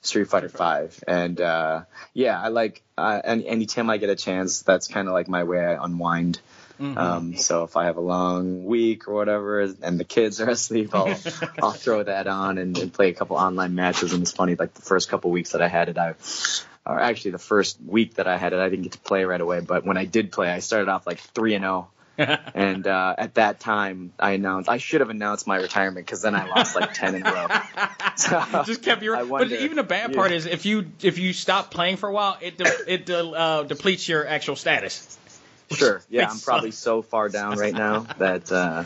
Street 0.02 0.28
Fighter 0.28 0.48
Five, 0.48 1.02
and 1.06 1.40
uh, 1.40 1.82
yeah, 2.14 2.40
I 2.40 2.48
like. 2.48 2.82
Uh, 2.96 3.20
any 3.24 3.46
anytime 3.46 3.88
I 3.90 3.96
get 3.96 4.10
a 4.10 4.16
chance, 4.16 4.62
that's 4.62 4.88
kind 4.88 5.08
of 5.08 5.14
like 5.14 5.28
my 5.28 5.44
way 5.44 5.64
I 5.64 5.82
unwind. 5.82 6.40
Um, 6.80 7.36
so 7.36 7.64
if 7.64 7.76
I 7.76 7.84
have 7.84 7.98
a 7.98 8.00
long 8.00 8.64
week 8.64 9.06
or 9.06 9.14
whatever, 9.14 9.60
and 9.60 10.00
the 10.00 10.04
kids 10.04 10.40
are 10.40 10.48
asleep, 10.58 10.94
I'll 10.94 11.14
I'll 11.62 11.72
throw 11.72 12.02
that 12.02 12.26
on 12.26 12.58
and, 12.58 12.76
and 12.78 12.92
play 12.92 13.10
a 13.10 13.14
couple 13.14 13.36
online 13.36 13.74
matches. 13.74 14.12
And 14.12 14.22
it's 14.22 14.32
funny, 14.32 14.54
like 14.54 14.74
the 14.74 14.82
first 14.82 15.08
couple 15.10 15.30
weeks 15.30 15.52
that 15.52 15.60
I 15.60 15.68
had 15.68 15.88
it, 15.88 15.98
I 15.98 16.14
or 16.86 16.98
actually 16.98 17.32
the 17.32 17.38
first 17.38 17.78
week 17.86 18.14
that 18.14 18.26
I 18.26 18.38
had 18.38 18.52
it, 18.52 18.58
I 18.58 18.68
didn't 18.68 18.84
get 18.84 18.92
to 18.92 18.98
play 18.98 19.24
right 19.24 19.40
away. 19.40 19.60
But 19.60 19.84
when 19.84 19.98
I 19.98 20.06
did 20.06 20.32
play, 20.32 20.50
I 20.50 20.60
started 20.60 20.88
off 20.88 21.06
like 21.06 21.18
three 21.18 21.54
and 21.54 21.62
zero. 21.62 21.90
and 22.54 22.86
uh, 22.86 23.14
at 23.16 23.34
that 23.34 23.60
time, 23.60 24.12
I 24.18 24.32
announced 24.32 24.68
I 24.68 24.78
should 24.78 25.00
have 25.00 25.10
announced 25.10 25.46
my 25.46 25.56
retirement 25.56 26.06
because 26.06 26.22
then 26.22 26.34
I 26.34 26.46
lost 26.46 26.74
like 26.74 26.92
ten 26.94 27.14
in 27.14 27.22
a 27.26 27.32
row. 27.32 27.48
So, 28.16 28.64
Just 28.66 28.82
kept 28.82 29.02
your. 29.02 29.16
I 29.16 29.24
But 29.24 29.50
even 29.50 29.76
the 29.76 29.82
bad 29.82 30.10
yeah. 30.10 30.16
part 30.16 30.30
is 30.32 30.44
if 30.44 30.66
you 30.66 30.84
if 31.02 31.18
you 31.18 31.32
stop 31.32 31.70
playing 31.70 31.96
for 31.96 32.08
a 32.08 32.12
while, 32.12 32.36
it 32.42 32.58
de- 32.58 32.92
it 32.92 33.06
de- 33.06 33.30
uh, 33.30 33.62
depletes 33.62 34.06
your 34.08 34.26
actual 34.26 34.56
status. 34.56 35.16
Sure, 35.72 36.02
yeah, 36.10 36.28
I'm 36.28 36.38
probably 36.38 36.72
so 36.72 37.02
far 37.02 37.28
down 37.28 37.56
right 37.58 37.74
now 37.74 38.00
that 38.18 38.50
uh, 38.50 38.84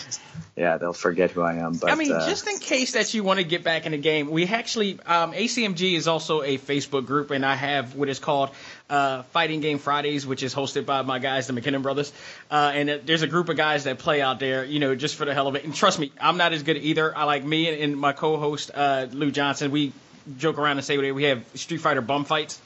yeah, 0.57 0.77
they'll 0.77 0.93
forget 0.93 1.31
who 1.31 1.41
I 1.41 1.55
am. 1.55 1.75
But 1.75 1.91
I 1.91 1.95
mean, 1.95 2.13
uh, 2.13 2.29
just 2.29 2.47
in 2.47 2.59
case 2.59 2.93
that 2.93 3.13
you 3.15 3.25
want 3.25 3.39
to 3.39 3.45
get 3.45 3.65
back 3.65 3.87
in 3.87 3.93
the 3.93 3.99
game, 3.99 4.31
we 4.31 4.47
actually 4.47 5.01
um, 5.07 5.33
ACMG 5.33 5.95
is 5.95 6.07
also 6.07 6.43
a 6.43 6.59
Facebook 6.59 7.07
group, 7.07 7.31
and 7.31 7.45
I 7.45 7.55
have 7.55 7.95
what 7.95 8.09
is 8.09 8.19
called 8.19 8.51
uh, 8.89 9.23
Fighting 9.25 9.61
Game 9.61 9.79
Fridays, 9.79 10.27
which 10.27 10.43
is 10.43 10.55
hosted 10.55 10.87
by 10.87 11.03
my 11.03 11.19
guys, 11.19 11.47
the 11.47 11.53
McKinnon 11.53 11.83
brothers. 11.83 12.13
Uh, 12.51 12.73
and 12.75 12.89
there's 13.07 13.23
a 13.23 13.27
group 13.27 13.49
of 13.49 13.57
guys 13.57 13.85
that 13.85 13.99
play 13.99 14.21
out 14.21 14.39
there, 14.39 14.65
you 14.65 14.79
know, 14.79 14.95
just 14.95 15.17
for 15.17 15.25
the 15.25 15.35
hell 15.35 15.49
of 15.49 15.55
it. 15.57 15.65
And 15.65 15.75
trust 15.75 15.99
me, 15.99 16.13
I'm 16.21 16.37
not 16.37 16.53
as 16.53 16.63
good 16.63 16.77
either. 16.77 17.17
I 17.17 17.25
like 17.25 17.45
me 17.45 17.69
and, 17.69 17.83
and 17.83 17.97
my 17.99 18.13
co-host 18.13 18.71
uh, 18.75 19.07
Lou 19.11 19.31
Johnson. 19.31 19.71
We 19.71 19.93
joke 20.39 20.59
around 20.59 20.77
and 20.77 20.85
say 20.85 20.99
we 20.99 21.13
we 21.13 21.25
have 21.25 21.45
Street 21.55 21.79
Fighter 21.79 22.01
bum 22.01 22.25
fights 22.25 22.61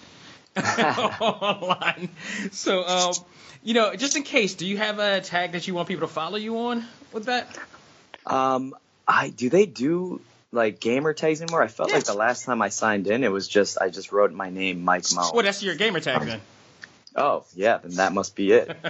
online. 0.56 2.10
So, 2.50 2.84
um, 2.86 3.14
you 3.62 3.74
know, 3.74 3.94
just 3.94 4.16
in 4.16 4.22
case, 4.22 4.54
do 4.54 4.66
you 4.66 4.76
have 4.76 4.98
a 4.98 5.20
tag 5.20 5.52
that 5.52 5.66
you 5.66 5.74
want 5.74 5.88
people 5.88 6.06
to 6.06 6.12
follow 6.12 6.36
you 6.36 6.58
on 6.58 6.84
with 7.12 7.26
that? 7.26 7.58
Um, 8.26 8.74
I 9.06 9.30
do 9.30 9.48
they 9.48 9.66
do 9.66 10.20
like 10.52 10.80
gamer 10.80 11.12
tags 11.12 11.40
anymore? 11.40 11.62
I 11.62 11.68
felt 11.68 11.92
like 11.92 12.04
the 12.04 12.14
last 12.14 12.44
time 12.44 12.62
I 12.62 12.68
signed 12.68 13.06
in, 13.06 13.24
it 13.24 13.32
was 13.32 13.48
just 13.48 13.80
I 13.80 13.88
just 13.88 14.12
wrote 14.12 14.32
my 14.32 14.50
name, 14.50 14.84
Mike 14.84 15.04
Moh. 15.14 15.30
Well, 15.32 15.42
that's 15.42 15.62
your 15.62 15.74
gamer 15.74 16.00
tag 16.00 16.22
then. 16.22 16.40
Oh 17.18 17.44
yeah, 17.54 17.78
then 17.78 17.96
that 17.96 18.12
must 18.12 18.34
be 18.36 18.52
it. 18.52 18.76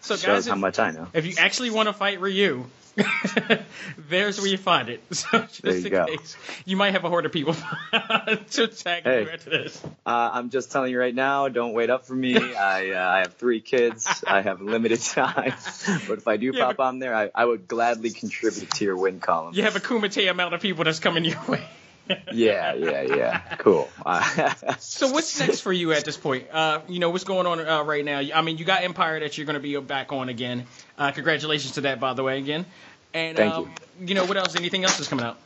So, 0.00 0.16
Shows 0.16 0.22
guys, 0.26 0.46
how 0.48 0.54
if, 0.54 0.58
much 0.60 0.78
I 0.78 0.90
know. 0.90 1.06
if 1.14 1.24
you 1.24 1.34
actually 1.38 1.70
want 1.70 1.88
to 1.88 1.94
fight 1.94 2.20
Ryu, 2.20 2.66
there's 3.96 4.38
where 4.38 4.48
you 4.48 4.58
find 4.58 4.88
it. 4.90 5.02
So 5.14 5.40
just 5.40 5.62
There 5.62 5.74
you 5.76 5.86
in 5.86 5.90
go. 5.92 6.06
case, 6.06 6.36
you 6.66 6.76
might 6.76 6.90
have 6.90 7.04
a 7.04 7.08
horde 7.08 7.24
of 7.26 7.32
people 7.32 7.54
to 7.54 8.66
tag 8.68 9.04
Hey. 9.04 9.22
you 9.22 9.30
after 9.30 9.48
this. 9.50 9.82
Uh, 10.04 10.30
I'm 10.34 10.50
just 10.50 10.72
telling 10.72 10.90
you 10.92 10.98
right 11.00 11.14
now, 11.14 11.48
don't 11.48 11.72
wait 11.72 11.88
up 11.88 12.04
for 12.06 12.14
me. 12.14 12.54
I 12.54 12.90
uh, 12.90 13.08
I 13.16 13.18
have 13.20 13.34
three 13.34 13.60
kids. 13.60 14.22
I 14.26 14.42
have 14.42 14.60
limited 14.60 15.00
time, 15.00 15.54
but 16.06 16.18
if 16.18 16.28
I 16.28 16.36
do 16.36 16.52
Yeah, 16.54 16.66
pop 16.66 16.80
on 16.80 16.98
there, 16.98 17.14
I, 17.14 17.30
I 17.34 17.44
would 17.44 17.66
gladly 17.66 18.10
contribute 18.10 18.70
to 18.72 18.84
your 18.84 18.96
win 18.98 19.20
column. 19.20 19.54
You 19.54 19.62
have 19.62 19.76
a 19.76 19.80
kumite 19.80 20.28
amount 20.30 20.52
of 20.54 20.60
people 20.60 20.84
that's 20.84 21.00
coming 21.00 21.24
your 21.24 21.40
way. 21.48 21.64
Yeah, 22.32 22.74
yeah, 22.74 23.02
yeah. 23.02 23.38
Cool. 23.58 23.88
so 24.78 25.10
what's 25.10 25.38
next 25.40 25.60
for 25.60 25.72
you 25.72 25.92
at 25.92 26.04
this 26.04 26.16
point? 26.16 26.46
Uh, 26.52 26.80
you 26.88 26.98
know, 26.98 27.10
what's 27.10 27.24
going 27.24 27.46
on 27.46 27.60
uh, 27.60 27.82
right 27.82 28.04
now? 28.04 28.18
I 28.18 28.42
mean, 28.42 28.58
you 28.58 28.64
got 28.64 28.82
Empire 28.82 29.20
that 29.20 29.36
you're 29.38 29.46
going 29.46 29.54
to 29.54 29.60
be 29.60 29.76
back 29.78 30.12
on 30.12 30.28
again. 30.28 30.66
Uh, 30.98 31.12
congratulations 31.12 31.74
to 31.74 31.82
that, 31.82 32.00
by 32.00 32.14
the 32.14 32.22
way, 32.22 32.38
again. 32.38 32.66
And 33.12 33.36
Thank 33.36 33.54
um, 33.54 33.72
you. 34.00 34.08
you 34.08 34.14
know, 34.14 34.24
what 34.26 34.36
else? 34.36 34.56
Anything 34.56 34.84
else 34.84 34.98
is 34.98 35.08
coming 35.08 35.24
out? 35.24 35.38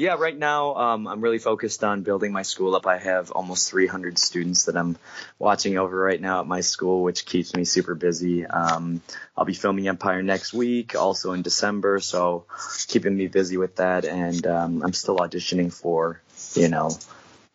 Yeah, 0.00 0.16
right 0.18 0.36
now 0.36 0.76
um, 0.76 1.06
I'm 1.06 1.20
really 1.20 1.38
focused 1.38 1.84
on 1.84 2.04
building 2.04 2.32
my 2.32 2.40
school 2.40 2.74
up. 2.74 2.86
I 2.86 2.96
have 2.96 3.30
almost 3.32 3.68
300 3.68 4.18
students 4.18 4.64
that 4.64 4.74
I'm 4.74 4.96
watching 5.38 5.76
over 5.76 5.94
right 5.94 6.18
now 6.18 6.40
at 6.40 6.46
my 6.46 6.62
school, 6.62 7.02
which 7.02 7.26
keeps 7.26 7.54
me 7.54 7.66
super 7.66 7.94
busy. 7.94 8.46
Um, 8.46 9.02
I'll 9.36 9.44
be 9.44 9.52
filming 9.52 9.88
Empire 9.88 10.22
next 10.22 10.54
week, 10.54 10.94
also 10.96 11.34
in 11.34 11.42
December, 11.42 12.00
so 12.00 12.46
keeping 12.88 13.14
me 13.14 13.26
busy 13.26 13.58
with 13.58 13.76
that. 13.76 14.06
And 14.06 14.46
um, 14.46 14.82
I'm 14.82 14.94
still 14.94 15.18
auditioning 15.18 15.70
for, 15.70 16.22
you 16.54 16.68
know, 16.68 16.96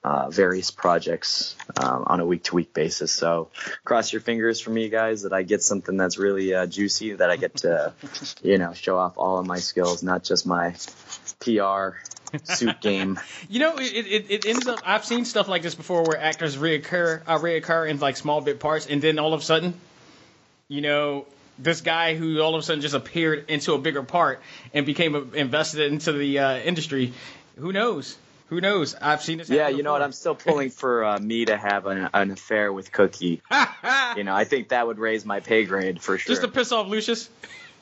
uh, 0.03 0.29
various 0.29 0.69
projects 0.69 1.55
um, 1.77 2.03
on 2.05 2.19
a 2.19 2.25
week 2.27 2.43
to 2.43 2.53
week 2.53 2.75
basis. 2.75 3.11
So 3.11 3.49
cross 3.83 4.13
your 4.13 4.21
fingers 4.21 4.59
for 4.59 4.69
me, 4.69 4.89
guys, 4.89 5.23
that 5.23 5.33
I 5.33 5.41
get 5.41 5.63
something 5.63 5.97
that's 5.97 6.19
really 6.19 6.53
uh, 6.53 6.67
juicy, 6.67 7.13
that 7.13 7.31
I 7.31 7.37
get 7.37 7.55
to, 7.57 7.91
you 8.43 8.59
know, 8.59 8.73
show 8.73 8.99
off 8.99 9.17
all 9.17 9.39
of 9.39 9.47
my 9.47 9.57
skills, 9.57 10.03
not 10.03 10.23
just 10.23 10.45
my 10.45 10.75
PR 11.39 11.97
suit 12.43 12.81
game. 12.81 13.19
You 13.47 13.59
know, 13.59 13.77
it, 13.77 13.83
it, 13.83 14.25
it 14.31 14.45
ends 14.45 14.67
up. 14.67 14.79
I've 14.85 15.05
seen 15.05 15.23
stuff 15.23 15.47
like 15.47 15.61
this 15.61 15.75
before, 15.75 16.03
where 16.03 16.19
actors 16.19 16.57
reoccur 16.57 17.21
uh, 17.27 17.37
reoccur 17.37 17.87
in 17.87 17.99
like 17.99 18.17
small 18.17 18.41
bit 18.41 18.59
parts, 18.59 18.87
and 18.87 19.01
then 19.01 19.19
all 19.19 19.33
of 19.33 19.41
a 19.41 19.43
sudden, 19.43 19.73
you 20.67 20.81
know, 20.81 21.25
this 21.59 21.81
guy 21.81 22.15
who 22.15 22.41
all 22.41 22.55
of 22.55 22.59
a 22.59 22.63
sudden 22.63 22.81
just 22.81 22.95
appeared 22.95 23.49
into 23.49 23.73
a 23.73 23.77
bigger 23.77 24.03
part 24.03 24.41
and 24.73 24.85
became 24.85 25.33
invested 25.35 25.91
into 25.91 26.11
the 26.11 26.39
uh, 26.39 26.57
industry. 26.57 27.13
Who 27.57 27.71
knows? 27.71 28.17
Who 28.49 28.61
knows? 28.61 28.95
I've 28.95 29.23
seen 29.23 29.39
this. 29.39 29.49
Yeah, 29.49 29.69
you 29.69 29.81
know 29.81 29.93
what? 29.93 30.03
I'm 30.03 30.11
still 30.11 30.35
pulling 30.35 30.69
for 30.69 31.03
uh, 31.03 31.19
me 31.19 31.45
to 31.45 31.57
have 31.57 31.87
an, 31.87 32.09
an 32.13 32.31
affair 32.31 32.71
with 32.71 32.91
Cookie. 32.91 33.41
you 34.17 34.23
know, 34.23 34.35
I 34.35 34.43
think 34.43 34.69
that 34.69 34.85
would 34.85 34.99
raise 34.99 35.25
my 35.25 35.39
pay 35.39 35.65
grade 35.65 36.01
for 36.01 36.17
sure. 36.17 36.35
Just 36.35 36.43
to 36.43 36.47
piss 36.47 36.71
off 36.71 36.87
Lucius. 36.87 37.29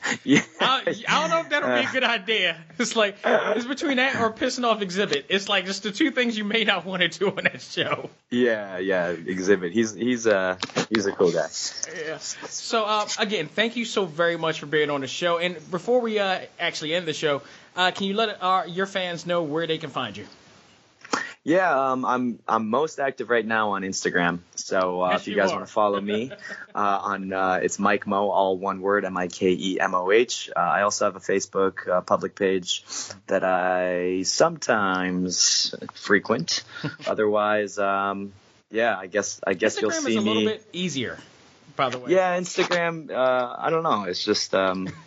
Yeah. 0.24 0.42
I, 0.60 0.82
I, 1.08 1.20
don't 1.20 1.30
know 1.30 1.40
if 1.40 1.48
that'll 1.50 1.80
be 1.80 1.86
a 1.86 1.90
good 1.90 2.04
idea. 2.04 2.56
It's 2.78 2.96
like 2.96 3.16
it's 3.24 3.66
between 3.66 3.96
that 3.98 4.16
or 4.20 4.32
pissing 4.32 4.64
off 4.64 4.80
Xzibit. 4.80 5.24
It's 5.28 5.48
like 5.48 5.66
just 5.66 5.82
the 5.82 5.92
two 5.92 6.10
things 6.10 6.36
you 6.36 6.44
may 6.44 6.64
not 6.64 6.84
want 6.84 7.02
to 7.02 7.08
do 7.08 7.28
on 7.28 7.44
that 7.44 7.60
show. 7.60 8.10
Yeah, 8.30 8.78
yeah, 8.78 9.14
Xzibit. 9.14 9.72
He's 9.72 9.94
he's 9.94 10.26
uh 10.26 10.56
he's 10.90 11.06
a 11.06 11.12
cool 11.12 11.32
guy. 11.32 11.48
Yeah. 12.06 12.18
So 12.18 12.84
uh, 12.84 13.06
again, 13.18 13.48
thank 13.48 13.76
you 13.76 13.84
so 13.84 14.04
very 14.04 14.36
much 14.36 14.60
for 14.60 14.66
being 14.66 14.90
on 14.90 15.00
the 15.00 15.06
show. 15.06 15.38
And 15.38 15.58
before 15.70 16.00
we 16.00 16.18
uh, 16.18 16.40
actually 16.58 16.94
end 16.94 17.06
the 17.06 17.12
show, 17.12 17.42
uh, 17.76 17.90
can 17.90 18.06
you 18.06 18.14
let 18.14 18.42
our, 18.42 18.66
your 18.66 18.86
fans 18.86 19.26
know 19.26 19.42
where 19.42 19.66
they 19.66 19.78
can 19.78 19.90
find 19.90 20.16
you? 20.16 20.26
Yeah, 21.46 21.90
um, 21.90 22.06
I'm 22.06 22.38
I'm 22.48 22.70
most 22.70 22.98
active 22.98 23.28
right 23.28 23.44
now 23.44 23.72
on 23.72 23.82
Instagram. 23.82 24.38
So 24.54 25.02
uh, 25.02 25.10
yes, 25.10 25.20
if 25.20 25.28
you 25.28 25.36
guys 25.36 25.52
want 25.52 25.66
to 25.66 25.70
follow 25.70 26.00
me 26.00 26.32
uh, 26.74 26.78
on 26.78 27.34
uh, 27.34 27.60
it's 27.62 27.78
Mike 27.78 28.06
Moh, 28.06 28.30
all 28.30 28.56
one 28.56 28.80
word, 28.80 29.04
M 29.04 29.14
I 29.18 29.28
K 29.28 29.50
E 29.50 29.78
M 29.78 29.94
O 29.94 30.10
H. 30.10 30.48
Uh, 30.56 30.58
I 30.58 30.82
also 30.82 31.04
have 31.04 31.16
a 31.16 31.20
Facebook 31.20 31.86
uh, 31.86 32.00
public 32.00 32.34
page 32.34 32.82
that 33.26 33.44
I 33.44 34.22
sometimes 34.22 35.74
frequent. 35.92 36.64
Otherwise, 37.06 37.78
um, 37.78 38.32
yeah, 38.70 38.96
I 38.96 39.06
guess 39.06 39.38
I 39.46 39.52
guess 39.52 39.76
Instagram 39.76 39.82
you'll 39.82 39.90
see 39.90 40.10
is 40.12 40.16
a 40.16 40.20
me. 40.22 40.34
little 40.34 40.48
bit 40.50 40.66
easier, 40.72 41.18
by 41.76 41.90
the 41.90 41.98
way. 41.98 42.10
Yeah, 42.12 42.38
Instagram. 42.38 43.10
Uh, 43.10 43.54
I 43.58 43.68
don't 43.68 43.82
know. 43.82 44.04
It's 44.04 44.24
just. 44.24 44.54
Um, 44.54 44.88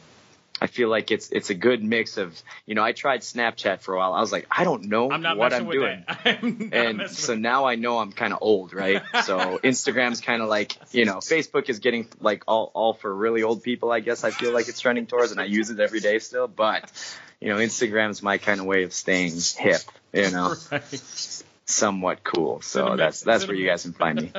I 0.62 0.68
feel 0.68 0.90
like 0.90 1.12
it's 1.12 1.30
it's 1.30 1.50
a 1.50 1.54
good 1.54 1.84
mix 1.84 2.18
of 2.18 2.42
you 2.66 2.76
know 2.76 2.84
I 2.84 2.92
tried 2.92 3.22
Snapchat 3.22 3.82
for 3.82 3.96
a 3.96 3.98
while. 3.98 4.14
I 4.14 4.22
was 4.22 4.32
like 4.32 4.48
I 4.52 4.64
don't 4.64 4.86
know 4.86 5.12
I'm 5.12 5.22
not 5.22 5.38
what 5.38 5.54
I'm 5.54 5.70
doing. 5.70 6.04
I'm 6.26 6.70
and 6.74 7.10
so 7.10 7.36
now 7.36 7.66
I 7.66 7.76
know 7.76 8.00
I'm 8.00 8.12
kind 8.12 8.34
of 8.34 8.40
old, 8.42 8.74
right? 8.74 9.02
So 9.24 9.60
Instagram's 9.64 10.22
kind 10.22 10.42
of 10.42 10.50
like 10.50 10.78
you 10.92 11.06
know 11.06 11.18
Facebook 11.18 11.70
is 11.70 11.80
getting 11.80 12.08
like 12.20 12.44
all 12.48 12.72
all 12.74 12.94
for 12.94 13.14
really 13.14 13.44
old 13.44 13.64
people. 13.64 13.92
I 13.92 14.00
guess 14.00 14.24
I 14.24 14.32
feel 14.32 14.52
like 14.52 14.68
it's 14.68 14.80
trending 14.80 15.06
towards, 15.06 15.32
and 15.32 15.40
I 15.40 15.46
use 15.46 15.70
it 15.70 15.80
every 15.80 16.00
day 16.00 16.20
still. 16.20 16.48
But 16.48 16.92
you 17.40 17.50
know 17.50 17.58
Instagram's 17.58 18.24
my 18.24 18.38
kind 18.38 18.60
of 18.60 18.66
way 18.66 18.84
of 18.84 18.94
staying 18.94 19.34
hip. 19.58 19.82
You 20.14 20.32
know, 20.32 20.56
Right. 20.72 21.44
Somewhat 21.68 22.24
cool. 22.24 22.62
So 22.62 22.96
that's 22.96 23.22
that's 23.22 23.46
where 23.46 23.56
you 23.56 23.68
guys 23.68 23.84
can 23.84 23.94
find 23.94 24.22
me. 24.22 24.32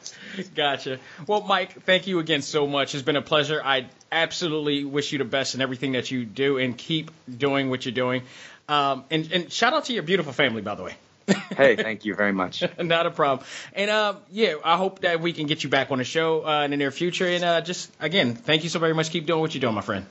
Gotcha. 0.54 1.00
Well, 1.26 1.40
Mike, 1.40 1.82
thank 1.84 2.06
you 2.06 2.18
again 2.18 2.42
so 2.42 2.66
much. 2.66 2.94
It's 2.94 3.02
been 3.02 3.16
a 3.16 3.22
pleasure. 3.22 3.60
I 3.64 3.86
absolutely 4.12 4.84
wish 4.84 5.12
you 5.12 5.18
the 5.18 5.24
best 5.24 5.54
in 5.54 5.60
everything 5.60 5.92
that 5.92 6.10
you 6.10 6.24
do 6.24 6.58
and 6.58 6.76
keep 6.76 7.10
doing 7.38 7.70
what 7.70 7.84
you're 7.84 7.92
doing. 7.92 8.22
Um, 8.68 9.04
and, 9.10 9.30
and 9.32 9.52
shout 9.52 9.72
out 9.72 9.86
to 9.86 9.92
your 9.92 10.02
beautiful 10.02 10.32
family, 10.32 10.62
by 10.62 10.74
the 10.74 10.84
way. 10.84 10.94
hey, 11.56 11.76
thank 11.76 12.04
you 12.04 12.14
very 12.14 12.32
much. 12.32 12.62
Not 12.78 13.06
a 13.06 13.10
problem. 13.10 13.46
And 13.72 13.90
uh, 13.90 14.16
yeah, 14.30 14.54
I 14.62 14.76
hope 14.76 15.00
that 15.00 15.20
we 15.20 15.32
can 15.32 15.46
get 15.46 15.64
you 15.64 15.70
back 15.70 15.90
on 15.90 15.98
the 15.98 16.04
show 16.04 16.46
uh, 16.46 16.64
in 16.64 16.70
the 16.70 16.76
near 16.76 16.90
future. 16.90 17.26
And 17.26 17.42
uh, 17.42 17.60
just 17.62 17.90
again, 17.98 18.34
thank 18.34 18.62
you 18.62 18.68
so 18.68 18.78
very 18.78 18.94
much. 18.94 19.10
Keep 19.10 19.26
doing 19.26 19.40
what 19.40 19.54
you're 19.54 19.60
doing, 19.60 19.74
my 19.74 19.80
friend. 19.80 20.04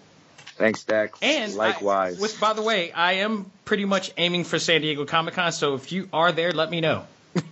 Thanks, 0.58 0.84
Dak. 0.84 1.16
And 1.22 1.54
likewise. 1.56 2.18
I, 2.18 2.22
which, 2.22 2.40
by 2.40 2.54
the 2.54 2.62
way, 2.62 2.92
I 2.92 3.14
am 3.14 3.52
pretty 3.66 3.86
much 3.86 4.12
aiming 4.18 4.44
for 4.44 4.60
San 4.60 4.82
Diego 4.82 5.06
Comic 5.06 5.34
Con. 5.34 5.52
So 5.52 5.76
if 5.76 5.92
you 5.92 6.10
are 6.14 6.32
there, 6.32 6.52
let 6.52 6.70
me 6.70 6.82
know. 6.82 7.06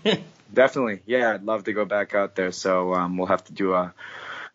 Definitely, 0.54 1.02
yeah, 1.06 1.34
I'd 1.34 1.44
love 1.44 1.64
to 1.64 1.74
go 1.74 1.86
back 1.86 2.14
out 2.14 2.36
there. 2.36 2.52
So 2.52 2.94
um, 2.94 3.18
we'll 3.18 3.28
have 3.28 3.44
to 3.46 3.54
do 3.54 3.74
a 3.74 3.94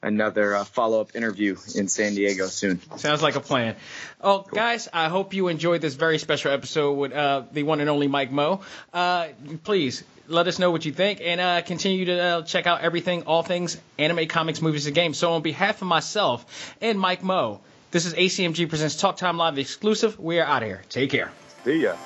another 0.02 0.54
uh, 0.54 0.64
follow 0.64 1.00
up 1.00 1.16
interview 1.16 1.56
in 1.74 1.88
San 1.88 2.14
Diego 2.14 2.46
soon. 2.46 2.80
Sounds 2.98 3.22
like 3.22 3.34
a 3.36 3.40
plan. 3.40 3.76
Oh, 4.20 4.42
guys, 4.42 4.88
I 4.92 5.08
hope 5.08 5.34
you 5.34 5.48
enjoyed 5.48 5.80
this 5.80 5.94
very 5.94 6.18
special 6.18 6.52
episode 6.52 6.92
with 6.94 7.12
uh, 7.12 7.44
the 7.52 7.62
one 7.62 7.80
and 7.80 7.90
only 7.90 8.06
Mike 8.06 8.30
Moh. 8.30 8.60
Uh, 8.92 9.28
please 9.64 10.04
let 10.28 10.46
us 10.48 10.58
know 10.58 10.70
what 10.70 10.84
you 10.84 10.92
think 10.92 11.20
and 11.22 11.40
uh, 11.40 11.62
continue 11.62 12.04
to 12.04 12.20
uh, 12.20 12.42
check 12.42 12.66
out 12.66 12.82
everything, 12.82 13.24
all 13.24 13.42
things 13.42 13.78
anime, 13.98 14.26
comics, 14.28 14.60
movies, 14.60 14.86
and 14.86 14.94
games. 14.94 15.18
So, 15.18 15.32
on 15.32 15.42
behalf 15.42 15.82
of 15.82 15.88
myself 15.88 16.74
and 16.80 17.00
Mike 17.00 17.22
Moh, 17.22 17.60
this 17.96 18.04
is 18.04 18.12
ACMG 18.12 18.68
Presents 18.68 18.94
Talk 18.94 19.16
Time 19.16 19.38
Live 19.38 19.56
exclusive. 19.56 20.20
We 20.20 20.38
are 20.38 20.44
out 20.44 20.62
of 20.62 20.68
here. 20.68 20.82
Take 20.90 21.08
care. 21.08 21.32
See 21.64 21.84
ya. 21.84 21.96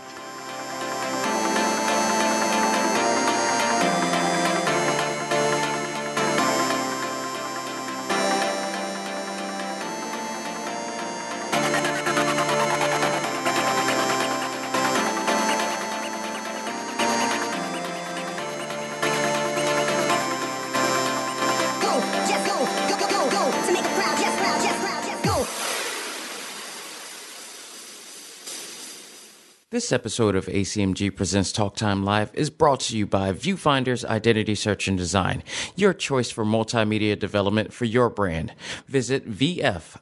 This 29.90 29.98
episode 29.98 30.36
of 30.36 30.46
ACMG 30.46 31.16
Presents 31.16 31.50
Talk 31.50 31.74
Time 31.74 32.04
Live 32.04 32.30
is 32.32 32.48
brought 32.48 32.78
to 32.82 32.96
you 32.96 33.08
by 33.08 33.32
Viewfinder's 33.32 34.04
Identity 34.04 34.54
Search 34.54 34.86
and 34.86 34.96
Design, 34.96 35.42
your 35.74 35.92
choice 35.92 36.30
for 36.30 36.44
multimedia 36.44 37.18
development 37.18 37.72
for 37.72 37.86
your 37.86 38.08
brand. 38.08 38.54
Visit 38.86 39.28
VFISAD.com 39.28 39.98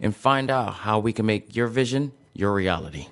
and 0.00 0.16
find 0.16 0.50
out 0.50 0.74
how 0.74 0.98
we 0.98 1.12
can 1.12 1.24
make 1.24 1.54
your 1.54 1.68
vision 1.68 2.10
your 2.34 2.52
reality. 2.52 3.06